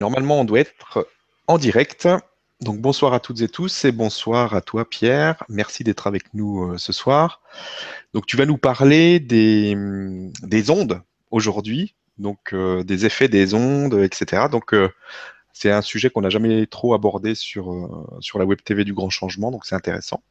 [0.00, 1.08] Normalement, on doit être
[1.46, 2.08] en direct.
[2.60, 5.44] Donc bonsoir à toutes et tous et bonsoir à toi Pierre.
[5.48, 7.42] Merci d'être avec nous euh, ce soir.
[8.14, 9.76] Donc tu vas nous parler des,
[10.42, 14.48] des ondes aujourd'hui, donc euh, des effets des ondes, etc.
[14.50, 14.88] Donc euh,
[15.52, 19.10] c'est un sujet qu'on n'a jamais trop abordé sur, sur la Web TV du Grand
[19.10, 20.22] Changement, donc c'est intéressant.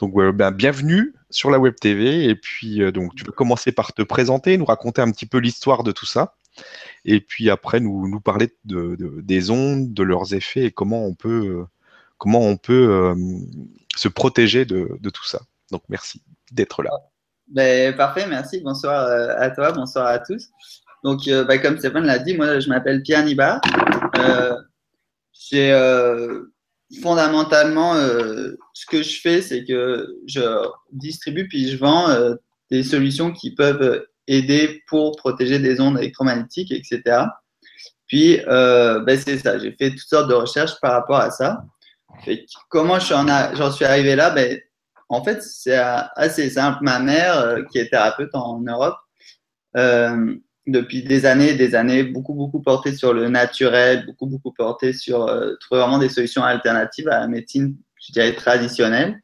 [0.00, 4.02] Donc ben, bienvenue sur la Web TV et puis donc tu vas commencer par te
[4.02, 6.36] présenter, nous raconter un petit peu l'histoire de tout ça
[7.04, 11.64] et puis après nous, parler de, des ondes, de leurs effets et comment on peut,
[12.22, 13.16] comment on peut euh,
[13.96, 15.40] se protéger de, tout ça.
[15.72, 16.90] Donc merci d'être là.
[17.48, 18.60] Ben, parfait, merci.
[18.60, 20.48] Bonsoir euh, à toi, bonsoir à tous.
[21.02, 23.60] Donc, euh, ben, comme Stéphane l'a dit, moi je m'appelle Pierre Nibar.
[25.32, 25.72] J'ai
[27.02, 30.42] fondamentalement ce que je fais, c'est que je
[30.92, 32.06] distribue puis je vends
[32.70, 37.26] des solutions qui peuvent aider pour protéger des ondes électromagnétiques, etc.
[38.06, 41.64] Puis, euh, ben c'est ça, j'ai fait toutes sortes de recherches par rapport à ça.
[42.68, 44.30] comment j'en suis arrivé là?
[44.30, 44.60] Ben,
[45.08, 46.78] En fait, c'est assez simple.
[46.82, 48.98] Ma mère, euh, qui est thérapeute en Europe,
[49.76, 50.34] euh,
[50.66, 54.92] depuis des années et des années, beaucoup, beaucoup portée sur le naturel, beaucoup, beaucoup portée
[54.92, 55.26] sur
[55.60, 57.76] trouver vraiment des solutions alternatives à la médecine,
[58.36, 59.20] traditionnelle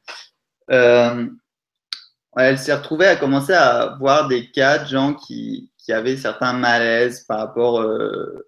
[2.38, 6.52] elle s'est retrouvée à commencer à voir des cas de gens qui, qui avaient certains
[6.52, 8.46] malaises par rapport, euh,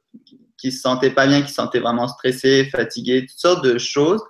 [0.56, 4.22] qui se sentaient pas bien, qui se sentaient vraiment stressés, fatigués, toutes sortes de choses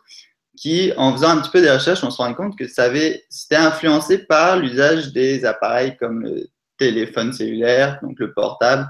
[0.60, 3.24] qui, en faisant un petit peu des recherches, on se rend compte que ça avait,
[3.30, 8.86] c'était influencé par l'usage des appareils comme le téléphone cellulaire, donc le portable,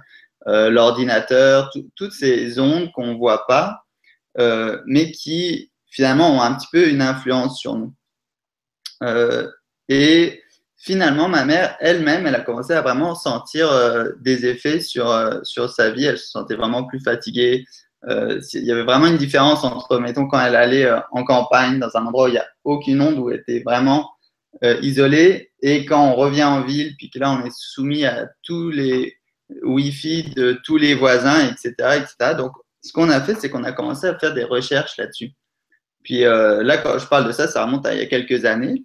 [0.48, 3.84] euh, l'ordinateur, toutes ces ondes qu'on ne voit pas,
[4.38, 7.94] euh, mais qui finalement ont un petit peu une influence sur nous.
[9.04, 9.48] Euh,
[9.88, 10.39] et
[10.80, 15.38] finalement, ma mère elle-même, elle a commencé à vraiment sentir euh, des effets sur, euh,
[15.42, 16.06] sur sa vie.
[16.06, 17.66] Elle se sentait vraiment plus fatiguée.
[18.08, 21.94] Euh, il y avait vraiment une différence entre, mettons, quand elle allait en campagne, dans
[21.94, 24.10] un endroit où il n'y a aucune onde, où elle était vraiment
[24.82, 28.70] isolée, et quand on revient en ville, puis que là, on est soumis à tous
[28.70, 29.16] les
[29.62, 31.72] Wi-Fi de tous les voisins, etc.
[31.98, 32.34] etc.
[32.36, 32.52] Donc,
[32.82, 35.32] ce qu'on a fait, c'est qu'on a commencé à faire des recherches là-dessus.
[36.02, 38.84] Puis là, quand je parle de ça, ça remonte à il y a quelques années.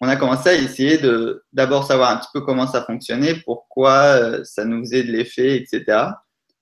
[0.00, 3.92] On a commencé à essayer de d'abord savoir un petit peu comment ça fonctionnait, pourquoi
[3.92, 6.08] euh, ça nous faisait de l'effet, etc.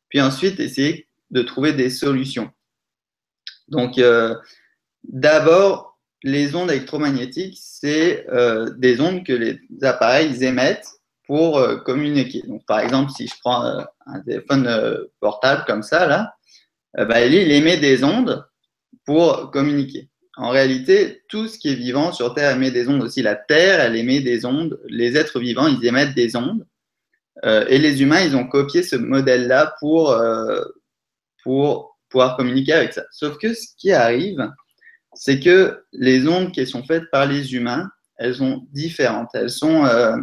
[0.08, 2.50] Puis ensuite, essayer de trouver des solutions.
[3.68, 4.36] Donc, euh,
[5.02, 10.88] d'abord, les ondes électromagnétiques, c'est euh, des ondes que les appareils émettent
[11.26, 12.42] pour communiquer.
[12.46, 14.68] Donc, par exemple, si je prends un téléphone
[15.20, 16.34] portable comme ça, là,
[16.92, 18.46] bah, il émet des ondes
[19.06, 20.10] pour communiquer.
[20.36, 23.22] En réalité, tout ce qui est vivant sur Terre émet des ondes aussi.
[23.22, 24.80] La Terre, elle émet des ondes.
[24.86, 26.66] Les êtres vivants, ils émettent des ondes.
[27.44, 30.64] Euh, et les humains, ils ont copié ce modèle-là pour, euh,
[31.42, 33.04] pour pouvoir communiquer avec ça.
[33.12, 34.50] Sauf que ce qui arrive,
[35.14, 39.28] c'est que les ondes qui sont faites par les humains, elles sont différentes.
[39.34, 40.16] Elles, sont, euh,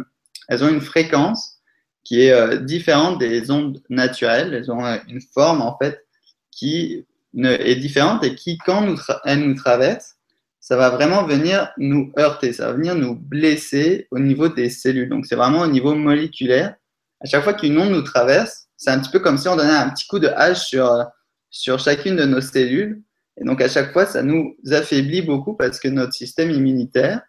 [0.48, 1.58] elles ont une fréquence
[2.04, 4.52] qui est différente des ondes naturelles.
[4.52, 6.04] Elles ont une forme, en fait,
[6.50, 7.06] qui
[7.36, 10.16] est différente et qui, quand nous elle nous traverse,
[10.62, 15.08] ça va vraiment venir nous heurter, ça va venir nous blesser au niveau des cellules.
[15.08, 16.76] Donc, c'est vraiment au niveau moléculaire.
[17.20, 19.70] À chaque fois qu'une onde nous traverse, c'est un petit peu comme si on donnait
[19.70, 21.04] un petit coup de hache sur,
[21.50, 23.02] sur chacune de nos cellules.
[23.40, 27.22] Et donc, à chaque fois, ça nous affaiblit beaucoup parce que notre système immunitaire,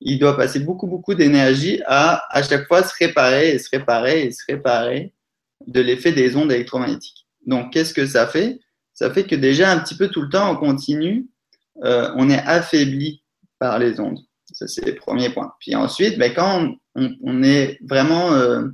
[0.00, 4.22] il doit passer beaucoup, beaucoup d'énergie à à chaque fois se réparer et se réparer
[4.22, 5.12] et se réparer
[5.66, 7.26] de l'effet des ondes électromagnétiques.
[7.46, 8.60] Donc, qu'est-ce que ça fait?
[8.96, 11.28] Ça fait que déjà un petit peu tout le temps, on continue,
[11.84, 13.22] euh, on est affaibli
[13.58, 14.18] par les ondes.
[14.52, 15.52] Ça, c'est le premier point.
[15.60, 18.32] Puis ensuite, ben, quand on, est vraiment...
[18.32, 18.68] Euh,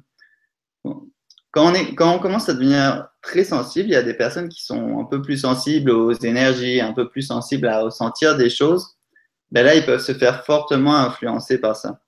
[1.51, 4.49] quand, on est, quand on commence à devenir très sensible, il y a des personnes
[4.49, 8.49] qui sont un peu plus sensibles aux énergies, un peu plus sensibles à ressentir des
[8.49, 8.97] choses.
[9.51, 12.01] Ben là, ils peuvent se faire fortement influencer par ça.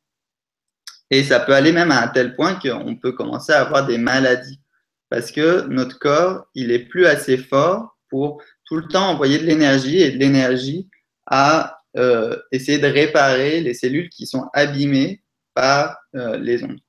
[1.11, 3.99] Et ça peut aller même à un tel point qu'on peut commencer à avoir des
[3.99, 4.61] maladies.
[5.11, 7.94] Parce que notre corps, il est plus assez fort
[8.65, 10.89] tout le temps envoyer de l'énergie et de l'énergie
[11.27, 15.23] à euh, essayer de réparer les cellules qui sont abîmées
[15.55, 16.81] par euh, les ondes.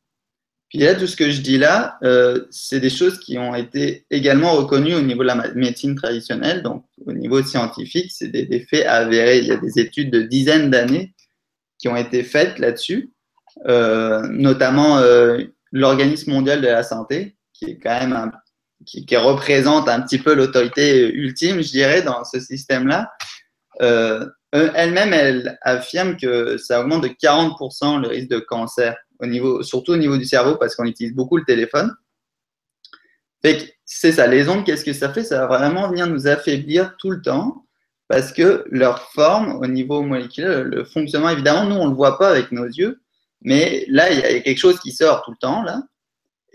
[0.70, 4.06] Puis là, tout ce que je dis là, euh, c'est des choses qui ont été
[4.10, 8.62] également reconnues au niveau de la médecine traditionnelle, donc au niveau scientifique, c'est des, des,
[8.62, 9.40] faits avérés.
[9.40, 11.14] Il y a des études de dizaines d'années
[11.78, 13.12] qui ont été faites là-dessus,
[13.66, 15.00] notamment
[15.72, 18.32] l'Organisme mondial de la santé, qui est quand même un
[18.86, 23.12] qui, représente un petit peu l'autorité ultime, je dirais, dans ce système-là,
[23.82, 28.96] euh, elle-même, elle affirme que ça augmente de 40% le risque de cancer,
[29.62, 31.94] surtout au niveau du cerveau, parce qu'on utilise beaucoup le téléphone.
[33.86, 35.24] c'est ça, les ondes, qu'est-ce que ça fait?
[35.24, 37.66] Ça va vraiment venir nous affaiblir tout le temps
[38.08, 42.18] parce que leur forme au niveau moléculaire, le fonctionnement, évidemment, nous, on ne le voit
[42.18, 43.02] pas avec nos yeux,
[43.42, 45.82] mais là, il y a quelque chose qui sort tout le temps, là,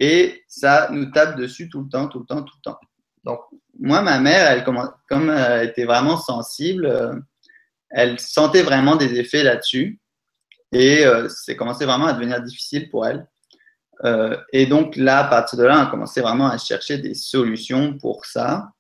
[0.01, 2.81] et ça nous tape dessus tout le temps, tout le temps, tout le temps.
[3.23, 3.41] Donc,
[3.79, 7.15] moi, ma mère, elle, comme elle était vraiment sensible, euh,
[7.91, 10.01] elle sentait vraiment des effets là-dessus,
[10.73, 13.29] et euh, c'est commencé vraiment à devenir difficile pour elle.
[14.05, 17.15] Euh, et donc là, à partir de là, on a commencé vraiment à chercher des
[17.15, 18.71] solutions pour ça.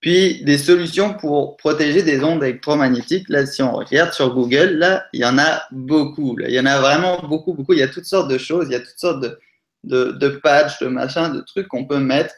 [0.00, 3.28] Puis des solutions pour protéger des ondes électromagnétiques.
[3.28, 6.36] Là, si on regarde sur Google, là, il y en a beaucoup.
[6.40, 7.74] Il y en a vraiment beaucoup, beaucoup.
[7.74, 8.66] Il y a toutes sortes de choses.
[8.68, 9.38] Il y a toutes sortes de,
[9.84, 12.34] de, de patchs, de machins, de trucs qu'on peut mettre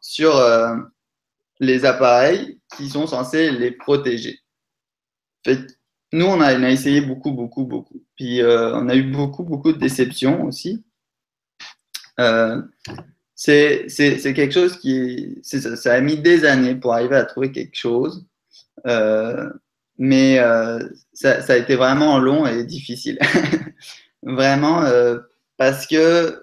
[0.00, 0.76] sur euh,
[1.60, 4.38] les appareils qui sont censés les protéger.
[6.12, 8.02] nous, on a, essayé beaucoup, beaucoup, beaucoup.
[8.16, 10.84] Puis euh, on a eu beaucoup, beaucoup de déceptions aussi.
[12.20, 12.60] Euh,
[13.34, 13.86] c'est
[14.34, 15.40] quelque chose qui.
[15.42, 18.26] Ça, a mis des années pour arriver à trouver quelque chose.
[19.98, 20.36] mais
[21.12, 23.18] ça, ça, a été vraiment long et difficile.
[24.22, 24.84] vraiment,
[25.62, 26.42] parce que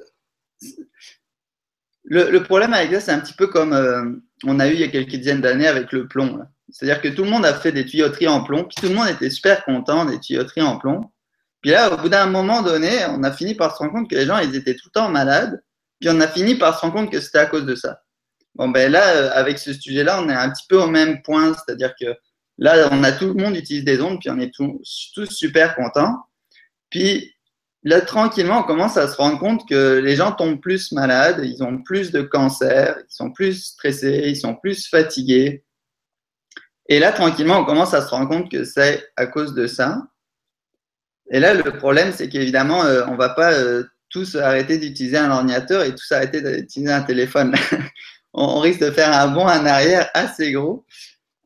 [2.06, 4.13] le, problème avec ça, c'est un petit peu comme euh,
[4.45, 6.39] on a eu il y a quelques dizaines d'années avec le plomb.
[6.69, 9.10] C'est-à-dire que tout le monde a fait des tuyauteries en plomb, puis tout le monde
[9.10, 11.12] était super content des tuyauteries en plomb.
[11.60, 14.16] Puis là, au bout d'un moment donné, on a fini par se rendre compte que
[14.16, 15.62] les gens, ils étaient tout le temps malades.
[16.00, 18.01] Puis on a fini par se rendre compte que c'était à cause de ça.
[18.56, 21.54] Bon, ben là, euh, avec ce sujet-là, on est un petit peu au même point.
[21.54, 22.15] C'est-à-dire que
[22.57, 25.75] là, on a tout le monde utilise des ondes, puis on est tous, tous super
[25.75, 26.15] contents.
[26.89, 27.33] Puis
[27.84, 31.64] là, tranquillement, on commence à se rendre compte que les gens tombent plus malades, ils
[31.64, 35.64] ont plus de cancer, ils sont plus stressés, ils sont plus fatigués.
[36.88, 40.08] Et là, tranquillement, on commence à se rendre compte que c'est à cause de ça.
[41.31, 45.18] Et là, le problème, c'est qu'évidemment, euh, on ne va pas euh, tous arrêter d'utiliser
[45.18, 47.56] un ordinateur et tous arrêter d'utiliser un téléphone.
[48.34, 50.86] on, risque de faire un bond en arrière assez gros.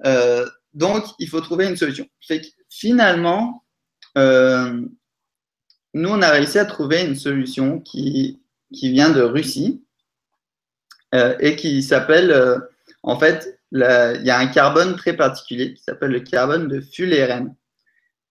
[0.05, 2.07] Euh, donc, il faut trouver une solution.
[2.25, 3.65] Fait que, finalement,
[5.93, 8.41] nous, on a réussi à trouver une solution qui,
[8.73, 9.83] qui vient de Russie
[11.13, 12.59] euh, et qui s'appelle, euh,
[13.03, 13.79] en fait, il
[14.23, 17.55] y a un carbone très particulier qui s'appelle le carbone de fullerène.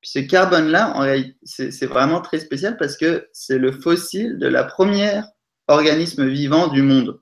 [0.02, 0.96] Ce carbone-là,
[1.44, 5.28] c'est vraiment très spécial parce que c'est le fossile de la première
[5.68, 7.20] organisme vivant du monde.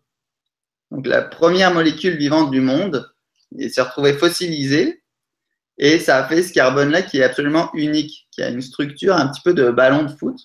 [0.91, 3.11] Donc la première molécule vivante du monde,
[3.53, 5.00] il s'est retrouvé fossilisé
[5.83, 9.29] et ça a fait ce carbone-là qui est absolument unique, qui a une structure un
[9.29, 10.37] petit peu de ballon de foot.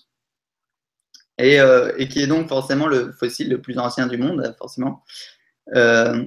[1.36, 5.04] Et, euh, qui est donc forcément le fossile le plus ancien du monde, forcément.
[5.74, 6.24] Euh,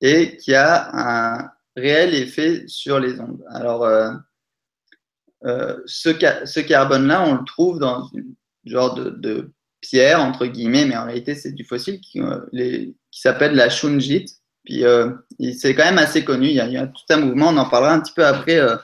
[0.00, 3.44] et qui a un réel effet sur les ondes.
[3.50, 8.34] Alors, euh, ce, carbone-là, on le trouve dans une
[8.64, 9.52] genre de,
[9.82, 12.20] pierre, entre guillemets, mais en réalité, c'est du fossile qui,
[12.52, 14.38] qui s'appelle la shungite.
[14.68, 15.12] Puis euh,
[15.58, 16.48] c'est quand même assez connu.
[16.48, 18.76] Il y, a, tout un mouvement, on en parlera un petit peu après euh,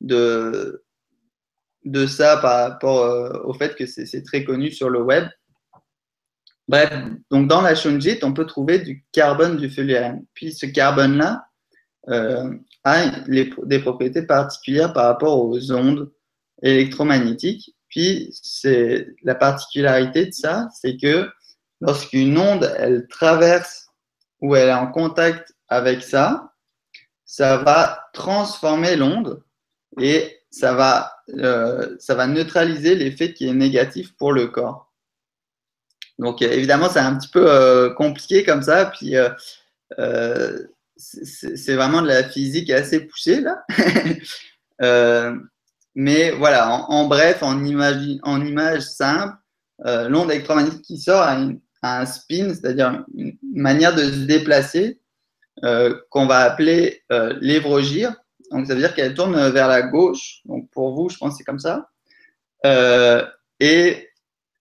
[0.00, 0.84] de,
[1.84, 5.28] de ça par rapport euh, au fait que c'est très connu sur le web.
[6.66, 6.92] Bref,
[7.30, 10.24] donc dans la shungite, on peut trouver du carbone du fullerène.
[10.34, 11.46] Puis ce carbone-là
[12.08, 16.10] a des propriétés particulières par rapport aux ondes
[16.62, 17.76] électromagnétiques.
[17.88, 21.28] Puis c'est la particularité de ça, c'est que
[21.80, 23.81] lorsqu'une onde elle traverse
[24.42, 26.52] où elle est en contact avec ça,
[27.24, 29.42] ça va transformer l'onde
[29.98, 34.92] et ça va, euh, ça va neutraliser l'effet qui est négatif pour le corps.
[36.18, 40.58] Donc évidemment, c'est un petit peu euh, compliqué comme ça, puis euh,
[40.96, 43.64] c'est vraiment de la physique assez poussée là.
[45.94, 49.36] mais voilà, en, bref, en image, en image simple,
[49.84, 55.00] l'onde électromagnétique qui sort a une, un spin, c'est-à-dire une manière de se déplacer
[55.64, 58.14] euh, qu'on va appeler euh, l'évrogire.
[58.50, 60.40] Donc, ça veut dire qu'elle tourne vers la gauche.
[60.44, 61.88] Donc, pour vous, je pense que c'est comme ça.
[62.64, 63.26] Euh,
[63.60, 64.08] et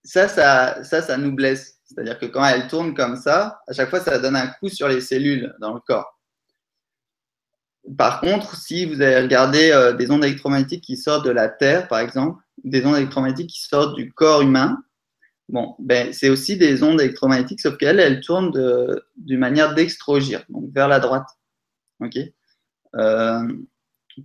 [0.04, 1.80] ça, ça, ça, ça nous blesse.
[1.86, 4.88] C'est-à-dire que quand elle tourne comme ça, à chaque fois, ça donne un coup sur
[4.88, 6.20] les cellules dans le corps.
[7.98, 12.00] Par contre, si vous avez regardé des ondes électromagnétiques qui sortent de la Terre, par
[12.00, 14.78] exemple, des ondes électromagnétiques qui sortent du corps humain,
[15.52, 18.54] Bon, ben, c'est aussi des ondes électromagnétiques, sauf qu'elles, elles tournent
[19.18, 21.28] d'une manière d'extrogir, donc vers la droite.
[22.00, 22.18] Ok?
[22.96, 23.48] Euh,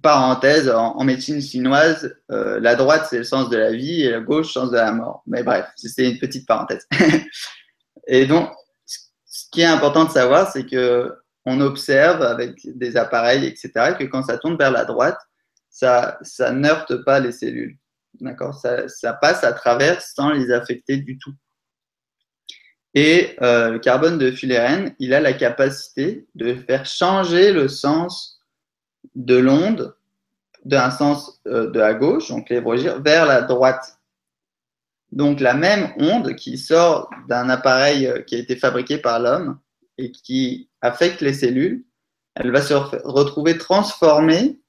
[0.03, 4.21] parenthèse, en, médecine chinoise, euh, la droite, c'est le sens de la vie et la
[4.21, 5.25] gauche, le sens de la mort.
[5.27, 6.87] Mais bref, c'est une petite parenthèse.
[8.07, 8.49] et donc,
[8.85, 11.13] ce qui est important de savoir, c'est que
[11.45, 15.19] on observe avec des appareils, etc., que quand ça tourne vers la droite,
[15.71, 16.19] ça
[16.53, 17.77] ne heurte pas les cellules.
[18.21, 21.35] D'accord ça, passe à travers sans les affecter du tout.
[22.95, 28.41] Et le carbone de fullerène, il a la capacité de faire changer le sens
[29.15, 29.95] de l'onde
[30.65, 33.99] d'un sens de la gauche, donc les vers la droite.
[35.13, 39.61] Donc la même onde qui sort d'un appareil qui a été fabriqué par l'homme
[39.99, 41.85] et qui affecte les cellules,
[42.35, 44.61] elle va se retrouver transformée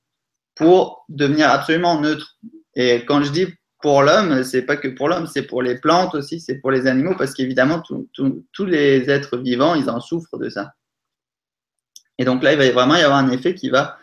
[0.56, 2.38] pour devenir absolument neutre.
[2.80, 3.48] Et quand je dis
[3.82, 6.86] pour l'homme, c'est pas que pour l'homme, c'est pour les plantes aussi, c'est pour les
[6.86, 10.74] animaux, parce qu'évidemment, tous les êtres vivants, ils en souffrent de ça.
[12.20, 13.98] Et donc là, il va vraiment y avoir un effet qui va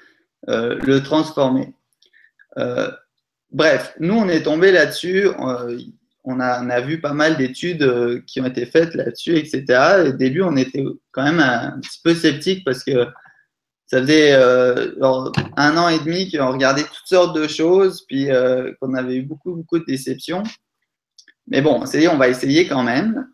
[0.48, 1.72] euh, le transformer.
[2.58, 2.90] Euh,
[3.52, 5.28] bref, nous, on est tombé là-dessus.
[5.28, 5.78] Euh,
[6.24, 10.06] on, a, on, a, vu pas mal d'études qui ont été faites là-dessus, etc.
[10.08, 13.06] Au début, on était quand même un petit peu sceptique parce que
[13.94, 14.90] ça faisait euh,
[15.56, 19.22] un an et demi qu'on regardait toutes sortes de choses, puis euh, qu'on avait eu
[19.22, 20.42] beaucoup, beaucoup de déceptions.
[21.46, 23.28] Mais bon, on s'est dit, on va essayer quand même.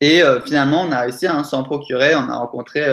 [0.00, 2.14] Et euh, finalement, on a réussi à s'en procurer.
[2.14, 2.84] On a rencontré,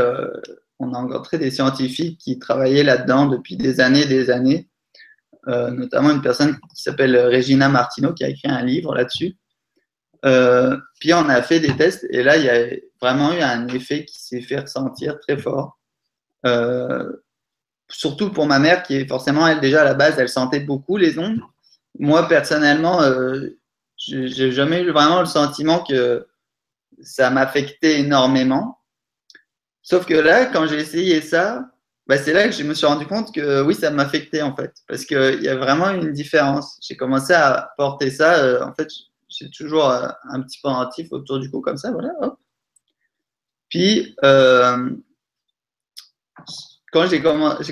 [0.79, 4.67] on a rencontré des scientifiques qui travaillaient là-dedans depuis des années, des années.
[5.45, 9.37] notamment une personne qui s'appelle Regina Martino qui a écrit un livre là-dessus.
[10.99, 14.05] puis on a fait des tests et là, il y a vraiment eu un effet
[14.05, 15.77] qui s'est fait ressentir très fort.
[16.45, 17.11] Euh,
[17.89, 20.97] surtout pour ma mère qui est forcément, elle déjà à la base, elle sentait beaucoup
[20.97, 21.39] les ondes.
[21.99, 23.49] Moi, personnellement, euh,
[23.97, 26.27] j'ai jamais eu vraiment le sentiment que
[27.01, 28.79] ça m'affectait énormément.
[29.81, 31.69] Sauf que là, quand j'ai essayé ça,
[32.07, 34.73] bah, c'est là que je me suis rendu compte que oui, ça m'affectait en fait.
[34.87, 36.77] Parce qu'il y a vraiment une différence.
[36.81, 38.43] J'ai commencé à porter ça.
[38.43, 38.87] Euh, en fait,
[39.29, 41.91] j'ai toujours un petit pendentif autour du cou comme ça.
[41.91, 42.11] Voilà.
[43.73, 44.91] Puis, euh,
[46.93, 47.21] quand j'ai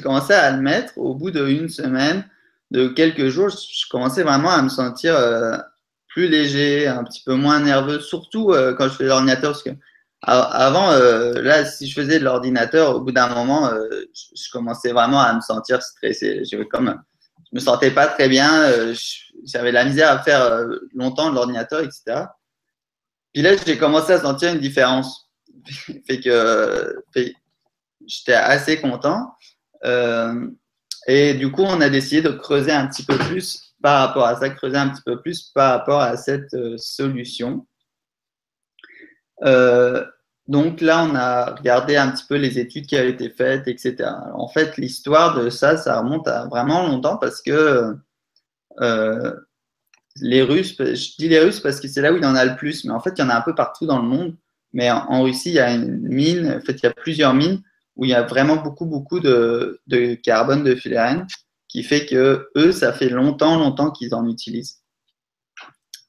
[0.01, 2.25] commencé à le mettre, au bout d'une semaine,
[2.71, 5.57] de quelques jours, je commençais vraiment à me sentir euh,
[6.07, 9.51] plus léger, un petit peu moins nerveux, surtout euh, quand je faisais l'ordinateur.
[9.51, 9.69] Parce que
[10.23, 13.71] avant, euh, là, si je faisais de l'ordinateur, au bout d'un moment,
[14.13, 16.43] je, commençais vraiment à me sentir stressé.
[16.45, 17.01] Je, comme,
[17.51, 18.71] me sentais pas très bien,
[19.45, 22.25] j'avais la misère à faire longtemps de l'ordinateur, etc.
[23.33, 25.29] Puis là, j'ai commencé à sentir une différence.
[26.07, 27.03] fait que,
[28.11, 29.33] j'étais assez content.
[29.85, 30.47] Euh,
[31.07, 34.39] et du coup, on a décidé de creuser un petit peu plus par rapport à
[34.39, 37.65] ça, creuser un petit peu plus par rapport à cette euh, solution.
[39.43, 40.05] Euh,
[40.47, 44.09] donc là, on a regardé un petit peu les études qui avaient été faites, etc.
[44.33, 47.95] en fait, l'histoire de ça, ça remonte à vraiment longtemps parce que
[50.19, 52.43] les Russes, je dis les Russes parce que c'est là où il y en a
[52.43, 54.35] le plus, mais en fait, il y en a un peu partout dans le monde.
[54.73, 57.61] Mais en Russie, il y a une mine, en fait, il y a plusieurs mines
[57.95, 59.79] où il y a vraiment beaucoup, beaucoup de,
[60.23, 61.27] carbone de fullerène
[61.67, 64.81] qui fait que eux, ça fait longtemps, longtemps qu'ils en utilisent.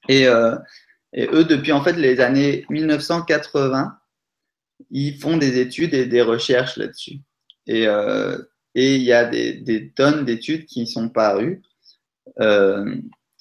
[0.09, 0.57] Et, euh,
[1.17, 3.97] eux, depuis en fait les années 1980,
[4.91, 7.21] ils font des études et des recherches là-dessus.
[7.67, 8.39] Et, euh,
[8.75, 11.63] il y a des, tonnes d'études qui sont parues,
[12.41, 12.97] euh,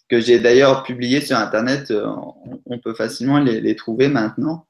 [0.09, 1.91] que j'ai d'ailleurs publiées sur Internet.
[2.65, 4.67] On, peut facilement les trouver maintenant,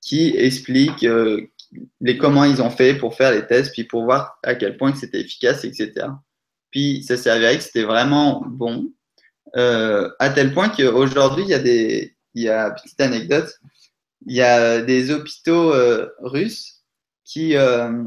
[0.00, 1.04] qui expliquent
[2.00, 4.94] les comment ils ont fait pour faire les tests, puis pour voir à quel point
[4.94, 6.06] c'était efficace, etc.
[6.70, 8.92] Puis ça s'est avéré que c'était vraiment bon,
[9.56, 13.52] euh, à tel point qu'aujourd'hui, il y a des, il y a, petite anecdote,
[14.26, 16.82] il y a des hôpitaux euh, russes
[17.24, 18.04] qui, euh,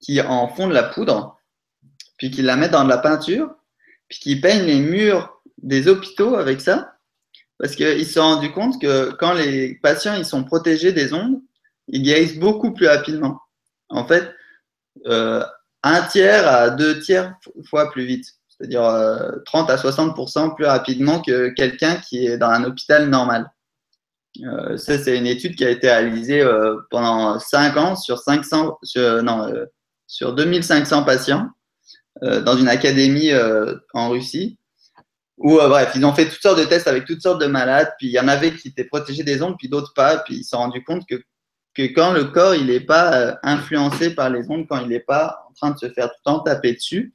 [0.00, 1.38] qui en font de la poudre,
[2.18, 3.54] puis qui la mettent dans de la peinture,
[4.08, 6.94] puis qui peignent les murs des hôpitaux avec ça,
[7.58, 11.40] parce qu'ils se sont rendus compte que quand les patients ils sont protégés des ondes,
[11.88, 13.40] ils guérissent beaucoup plus rapidement.
[13.88, 14.30] En fait,
[15.06, 15.44] euh,
[15.82, 17.34] un tiers à deux tiers
[17.68, 18.82] fois plus vite, c'est-à-dire
[19.46, 23.50] 30 euh, à 60% plus rapidement que quelqu'un qui est dans un hôpital normal.
[24.44, 26.46] Euh, ça, c'est une étude qui a été réalisée
[26.90, 29.50] pendant 5 ans sur, 500, sur, non,
[30.06, 31.48] sur 2500 patients
[32.20, 33.30] dans une académie
[33.94, 34.58] en Russie.
[35.38, 38.08] Où, bref, ils ont fait toutes sortes de tests avec toutes sortes de malades, puis
[38.08, 40.50] il y en avait qui étaient protégés des ondes, puis d'autres pas, puis ils se
[40.50, 41.22] sont rendus compte que
[41.78, 44.98] que quand le corps il n'est pas euh, influencé par les ondes, quand il n'est
[44.98, 47.14] pas en train de se faire tout le temps taper dessus,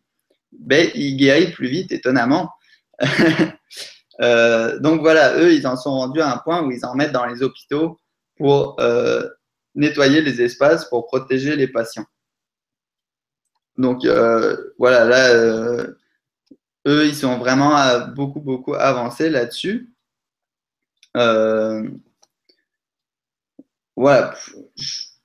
[0.54, 2.50] ben, il guérit plus vite, étonnamment.
[4.22, 7.14] Euh, donc voilà, eux, ils en sont rendus à un point où ils en mettent
[7.14, 8.00] dans les hôpitaux
[8.38, 9.28] pour euh,
[9.74, 12.06] nettoyer les espaces, pour protéger les patients.
[13.76, 14.06] Donc
[14.78, 15.34] voilà, là,
[16.88, 19.92] eux, ils sont vraiment beaucoup, beaucoup avancés là-dessus.
[23.96, 24.36] Voilà.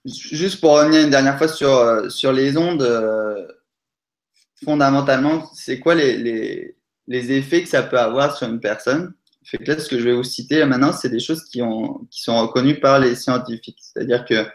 [0.05, 3.47] Juste pour revenir une dernière fois sur, euh, sur les ondes, euh,
[4.65, 9.15] fondamentalement, c'est quoi les, les, les, effets que ça peut avoir sur une personne?
[9.45, 12.23] Fait là, ce que je vais vous citer maintenant, c'est des choses qui, ont, qui
[12.23, 13.79] sont reconnues par les scientifiques.
[13.81, 14.47] C'est-à-dire que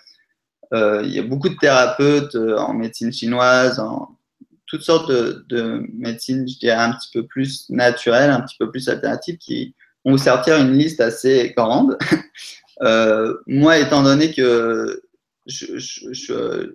[0.74, 4.18] euh, il y a beaucoup de thérapeutes euh, en médecine chinoise, en
[4.66, 8.72] toutes sortes de, de médecine, je dirais, un petit peu plus naturelle, un petit peu
[8.72, 11.98] plus alternative, qui vont vous sortir une liste assez grande.
[12.82, 15.02] Euh, moi, étant donné que
[15.46, 16.74] je,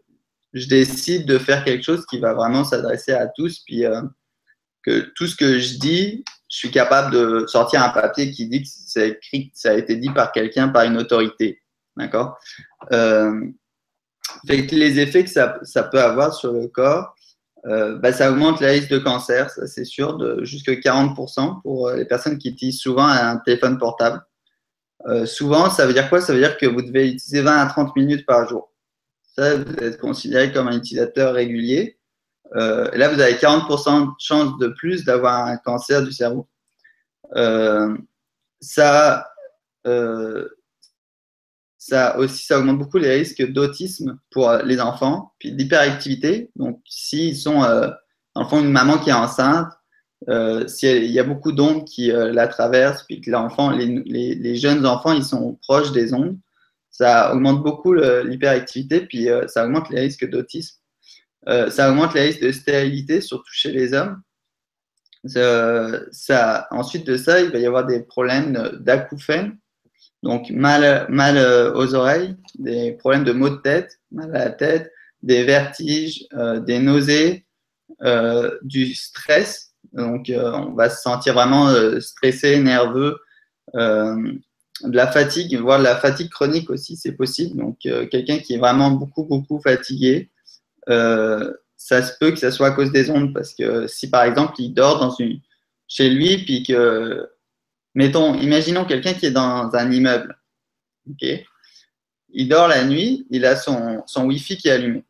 [0.68, 3.84] décide de faire quelque chose qui va vraiment s'adresser à tous, puis
[4.82, 8.62] que tout ce que je dis, je suis capable de sortir un papier qui dit
[8.62, 11.60] que c'est écrit, ça a été dit par quelqu'un, par une autorité.
[11.96, 12.38] D'accord?
[12.92, 13.32] Euh,
[14.44, 17.14] Les effets que ça, ça, peut avoir sur le corps,
[17.66, 21.90] euh, bah, ça augmente la risque de cancer, ça c'est sûr, de jusqu'à 40% pour
[21.90, 24.22] les personnes qui utilisent souvent un téléphone portable.
[25.06, 26.20] Euh, souvent, ça veut dire quoi?
[26.20, 28.72] Ça veut dire que vous devez utiliser 20 à 30 minutes par jour.
[29.36, 31.98] Ça, vous êtes considéré comme un utilisateur régulier.
[32.56, 36.48] Euh, là, vous avez 40% de chance de plus d'avoir un cancer du cerveau.
[37.36, 37.96] Euh,
[38.60, 39.26] ça,
[41.78, 46.50] ça aussi, augmente beaucoup les risques d'autisme pour les enfants, puis d'hyperactivité.
[46.56, 49.68] Donc, s'ils sont, dans le fond, une maman qui est enceinte,
[50.66, 53.30] s'il y a beaucoup d'ondes qui la traversent, puis que
[53.76, 56.38] les, les, les, jeunes enfants, ils sont proches des ondes,
[56.90, 60.78] ça augmente beaucoup l'hyperactivité, puis ça augmente les risques d'autisme.
[61.48, 64.20] Euh, ça augmente les risques de stérilité, surtout chez les hommes.
[66.70, 69.58] Ensuite de ça, il va y avoir des problèmes d'acouphènes,
[70.22, 74.50] donc mal, mal euh, aux oreilles, des problèmes de maux de tête, mal à la
[74.50, 77.44] tête, des vertiges, euh, des nausées,
[78.62, 79.67] du stress.
[79.92, 83.18] Donc, on va se sentir vraiment stressé, nerveux,
[83.74, 87.56] de la fatigue, voire de la fatigue chronique aussi, c'est possible.
[87.56, 90.30] Donc, quelqu'un qui est vraiment beaucoup, beaucoup fatigué,
[90.88, 94.24] euh, ça se peut que ça soit à cause des ondes, parce que si par
[94.24, 95.16] exemple il dort
[95.86, 97.28] chez lui, puis que,
[97.94, 100.36] mettons, imaginons quelqu'un qui est dans un immeuble,
[102.30, 105.04] il dort la nuit, il a son, son Wi-Fi qui est allumé.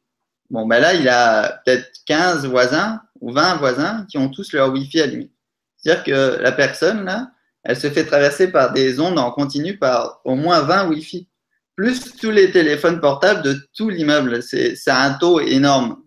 [0.50, 4.72] Bon, ben là, il a peut-être 15 voisins ou 20 voisins qui ont tous leur
[4.72, 5.30] Wi-Fi allumé.
[5.76, 7.30] C'est-à-dire que la personne, là,
[7.64, 11.28] elle se fait traverser par des ondes en continu par au moins 20 Wi-Fi
[11.76, 14.42] plus tous les téléphones portables de tout l'immeuble.
[14.42, 16.02] C'est un taux énorme.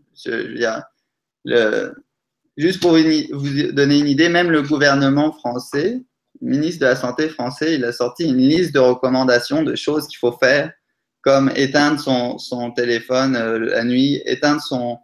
[2.58, 6.02] juste pour vous donner une idée, même le gouvernement français,
[6.41, 10.08] le ministre de la Santé français, il a sorti une liste de recommandations de choses
[10.08, 10.74] qu'il faut faire,
[11.21, 14.97] comme éteindre son, téléphone euh, la nuit, éteindre son,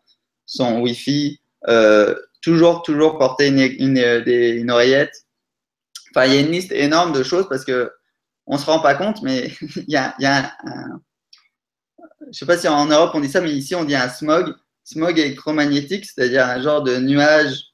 [0.45, 5.25] son Wi-Fi, euh, toujours, toujours porter une, une, une oreillette.
[6.11, 7.91] Enfin, il y a une liste énorme de choses parce que
[8.45, 11.01] on se rend pas compte, mais il y a, un,
[12.21, 14.09] je ne sais pas si en Europe on dit ça, mais ici on dit un
[14.09, 17.65] smog, smog électromagnétique, c'est-à-dire un genre de nuage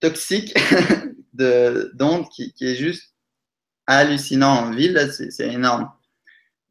[0.00, 0.54] toxique
[1.32, 3.14] d'ondes qui, qui, est juste
[3.86, 5.90] hallucinant en ville, c'est énorme.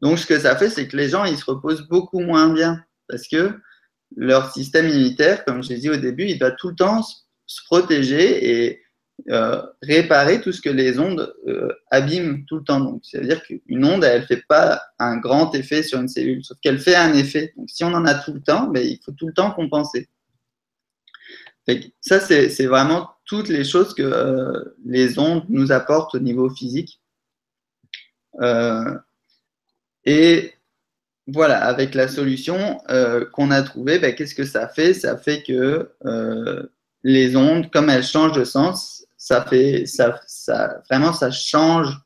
[0.01, 2.83] Donc ce que ça fait, c'est que les gens, ils se reposent beaucoup moins bien
[3.07, 3.57] parce que
[4.15, 7.03] leur système immunitaire, comme je l'ai dit au début, il doit tout le temps
[7.45, 8.81] se protéger et
[9.29, 12.81] euh, réparer tout ce que les ondes euh, abîment tout le temps.
[12.81, 16.09] Donc, ça veut dire qu'une onde, elle ne fait pas un grand effet sur une
[16.09, 17.53] cellule, sauf qu'elle fait un effet.
[17.55, 20.09] Donc, si on en a tout le temps, ben, il faut tout le temps compenser.
[22.01, 26.99] ça, c'est vraiment toutes les choses que euh, les ondes nous apportent au niveau physique.
[30.05, 30.54] et
[31.27, 32.79] voilà, avec la solution
[33.33, 34.93] qu'on a trouvée, ben, qu'est-ce que ça fait?
[34.93, 35.89] Ça fait que
[37.03, 40.19] les ondes, comme elles changent de sens, ça fait, ça,
[40.89, 41.99] vraiment, ça change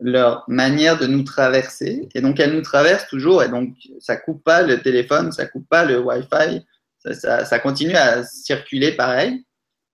[0.00, 2.08] leur manière de nous traverser.
[2.14, 3.42] Et donc, elles nous traversent toujours.
[3.42, 6.64] Et donc, ça coupe pas le téléphone, ça coupe pas le Wi-Fi.
[6.98, 9.44] Ça, ça, continue à circuler pareil.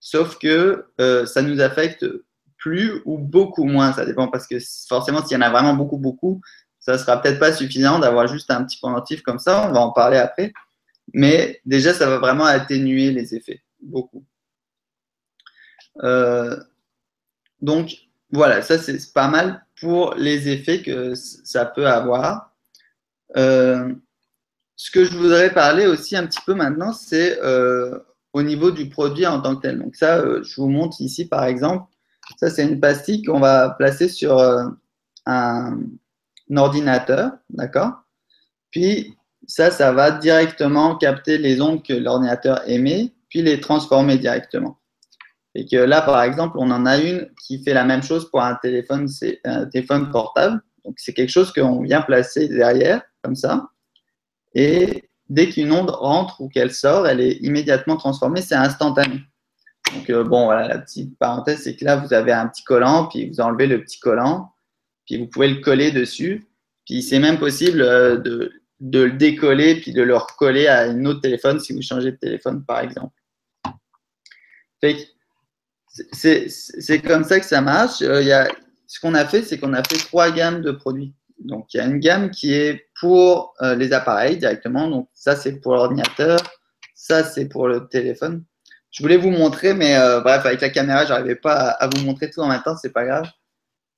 [0.00, 2.06] Sauf que euh, ça nous affecte
[2.58, 3.92] plus ou beaucoup moins.
[3.92, 4.56] Ça dépend parce que
[4.88, 6.40] forcément, s'il y en a vraiment beaucoup, beaucoup,
[6.82, 9.68] ça sera peut-être pas suffisant d'avoir juste un petit pendentif comme ça.
[9.68, 10.52] On va en parler après.
[11.14, 13.62] Mais déjà, ça va vraiment atténuer les effets.
[13.80, 14.24] Beaucoup.
[16.02, 16.56] Euh,
[17.60, 17.92] donc,
[18.30, 22.52] voilà, ça c'est pas mal pour les effets que ça peut avoir.
[23.36, 23.94] Euh,
[24.74, 27.98] ce que je voudrais parler aussi un petit peu maintenant, c'est euh,
[28.32, 29.78] au niveau du produit en tant que tel.
[29.78, 31.86] Donc ça, je vous montre ici par exemple.
[32.38, 34.40] Ça, c'est une pastille qu'on va placer sur
[35.26, 35.78] un,
[36.56, 37.92] ordinateur, d'accord?
[38.70, 44.78] Puis ça, ça va directement capter les ondes que l'ordinateur émet, puis les transformer directement.
[45.54, 48.42] Et que là, par exemple, on en a une qui fait la même chose pour
[48.42, 49.08] un téléphone,
[49.44, 50.62] un téléphone portable.
[50.84, 53.68] Donc, c'est quelque chose qu'on vient placer derrière, comme ça.
[54.54, 59.20] Et dès qu'une onde rentre ou qu'elle sort, elle est immédiatement transformée, c'est instantané.
[59.94, 63.06] Donc, euh, bon, voilà, la petite parenthèse, c'est que là, vous avez un petit collant,
[63.06, 64.51] puis vous enlevez le petit collant,
[65.16, 66.46] vous pouvez le coller dessus.
[66.86, 71.20] Puis c'est même possible euh, de, le décoller, puis de le recoller à un autre
[71.20, 73.14] téléphone si vous changez de téléphone, par exemple.
[76.12, 78.00] C'est comme ça que ça marche.
[78.00, 78.48] Il y a,
[78.88, 81.14] ce qu'on a fait, c'est qu'on a fait trois gammes de produits.
[81.38, 84.88] Donc, il y a une gamme qui est pour les appareils directement.
[84.88, 86.38] Donc, ça, c'est pour l'ordinateur.
[86.94, 88.44] Ça, c'est pour le téléphone.
[88.92, 92.04] Je voulais vous montrer, mais euh, bref, avec la caméra, je n'arrivais pas à, vous
[92.04, 93.26] montrer tout en même temps, c'est pas grave.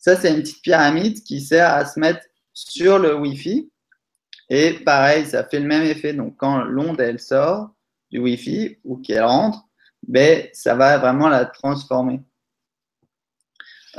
[0.04, 2.20] Ça, c'est une petite pyramide qui sert à se mettre
[2.52, 3.70] sur le Wi-Fi.
[4.50, 6.12] Et pareil, ça fait le même effet.
[6.12, 7.70] Donc, quand l'onde, elle sort
[8.10, 9.62] du Wi-Fi ou qu'elle rentre,
[10.06, 12.20] ben, ça va vraiment la transformer.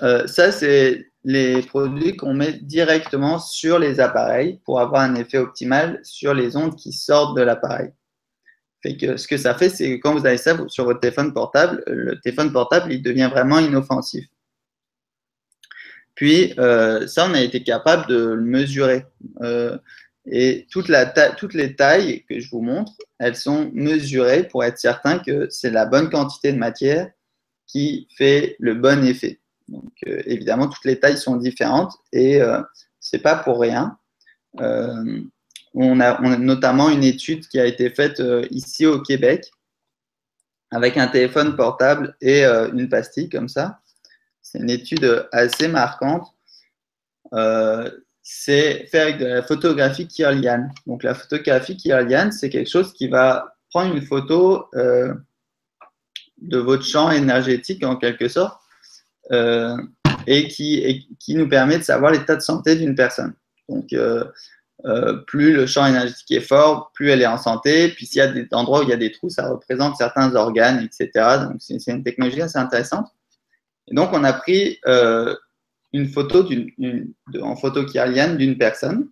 [0.04, 5.40] Euh, ça, c'est les produits qu'on met directement sur les appareils pour avoir un effet
[5.40, 7.90] optimal sur les ondes qui sortent de l'appareil
[9.18, 12.20] ce que ça fait, c'est que quand vous avez ça sur votre téléphone portable, le
[12.20, 14.26] téléphone portable, il devient vraiment inoffensif.
[16.16, 19.06] Puis, euh, ça, on a été capable de le mesurer.
[19.42, 19.78] Euh,
[20.26, 25.48] et toutes les tailles que je vous montre, elles sont mesurées pour être certain que
[25.50, 27.12] c'est la bonne quantité de matière
[27.68, 29.40] qui fait le bon effet.
[29.68, 32.40] Donc, euh, évidemment, toutes les tailles sont différentes et
[33.00, 33.98] c'est pas pour rien.
[34.58, 39.52] On a, notamment une étude qui a été faite ici au Québec
[40.72, 43.80] avec un téléphone portable et une pastille comme ça.
[44.46, 46.28] C'est une étude assez marquante.
[47.34, 47.90] Euh,
[48.22, 50.70] c'est fait avec de la photographie Kirlian.
[50.86, 57.12] Donc la photographie Kirlian, c'est quelque chose qui va prendre une photo de votre champ
[57.12, 58.60] énergétique en quelque sorte
[59.32, 63.34] et qui, et, qui, nous permet de savoir l'état de santé d'une personne.
[63.68, 63.94] Donc
[64.86, 67.90] euh, plus le champ énergétique est fort, plus elle est en santé.
[67.90, 70.36] Puis s'il y a des endroits où il y a des trous, ça représente certains
[70.36, 71.38] organes, etc.
[71.44, 73.08] Donc c'est une technologie assez intéressante.
[73.88, 75.36] Et donc on a pris euh,
[75.94, 76.48] une photo
[77.42, 79.10] en photo Kirlian d'une personne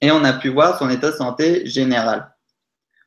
[0.00, 2.30] et on a pu voir son état de santé général.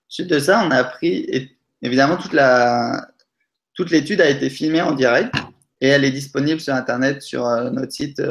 [0.08, 1.50] Suite de ça, on a pris
[1.82, 5.34] évidemment toute l'étude a été filmée en direct
[5.82, 8.22] et elle est disponible sur internet sur euh, site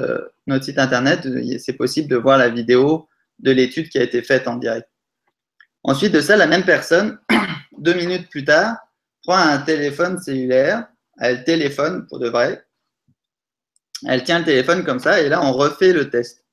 [0.46, 1.26] notre site internet.
[1.58, 4.88] C'est possible de voir la vidéo de l'étude qui a été faite en direct.
[5.84, 7.18] Ensuite de ça, la même personne,
[7.78, 8.76] deux minutes plus tard,
[9.22, 10.88] prend un téléphone cellulaire,
[11.20, 12.64] elle téléphone pour de vrai,
[14.06, 16.44] elle tient le téléphone comme ça, et là, on refait le test.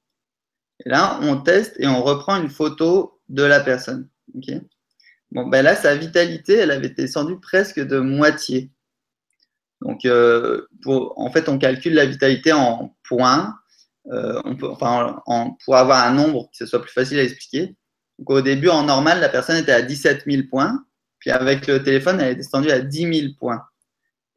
[0.86, 4.10] Et là, on teste et on reprend une photo de la personne.
[5.32, 8.72] bon, ben là, sa vitalité, elle avait descendu presque de moitié.
[9.82, 13.56] Donc, euh, en fait, on calcule la vitalité en points
[14.12, 17.76] euh, on peut, pour avoir un nombre que ce soit plus facile à expliquer.
[18.26, 20.86] Au début, en normal, la personne était à 17 000 points.
[21.20, 23.64] Puis avec le téléphone, elle est descendue à 10 000 points.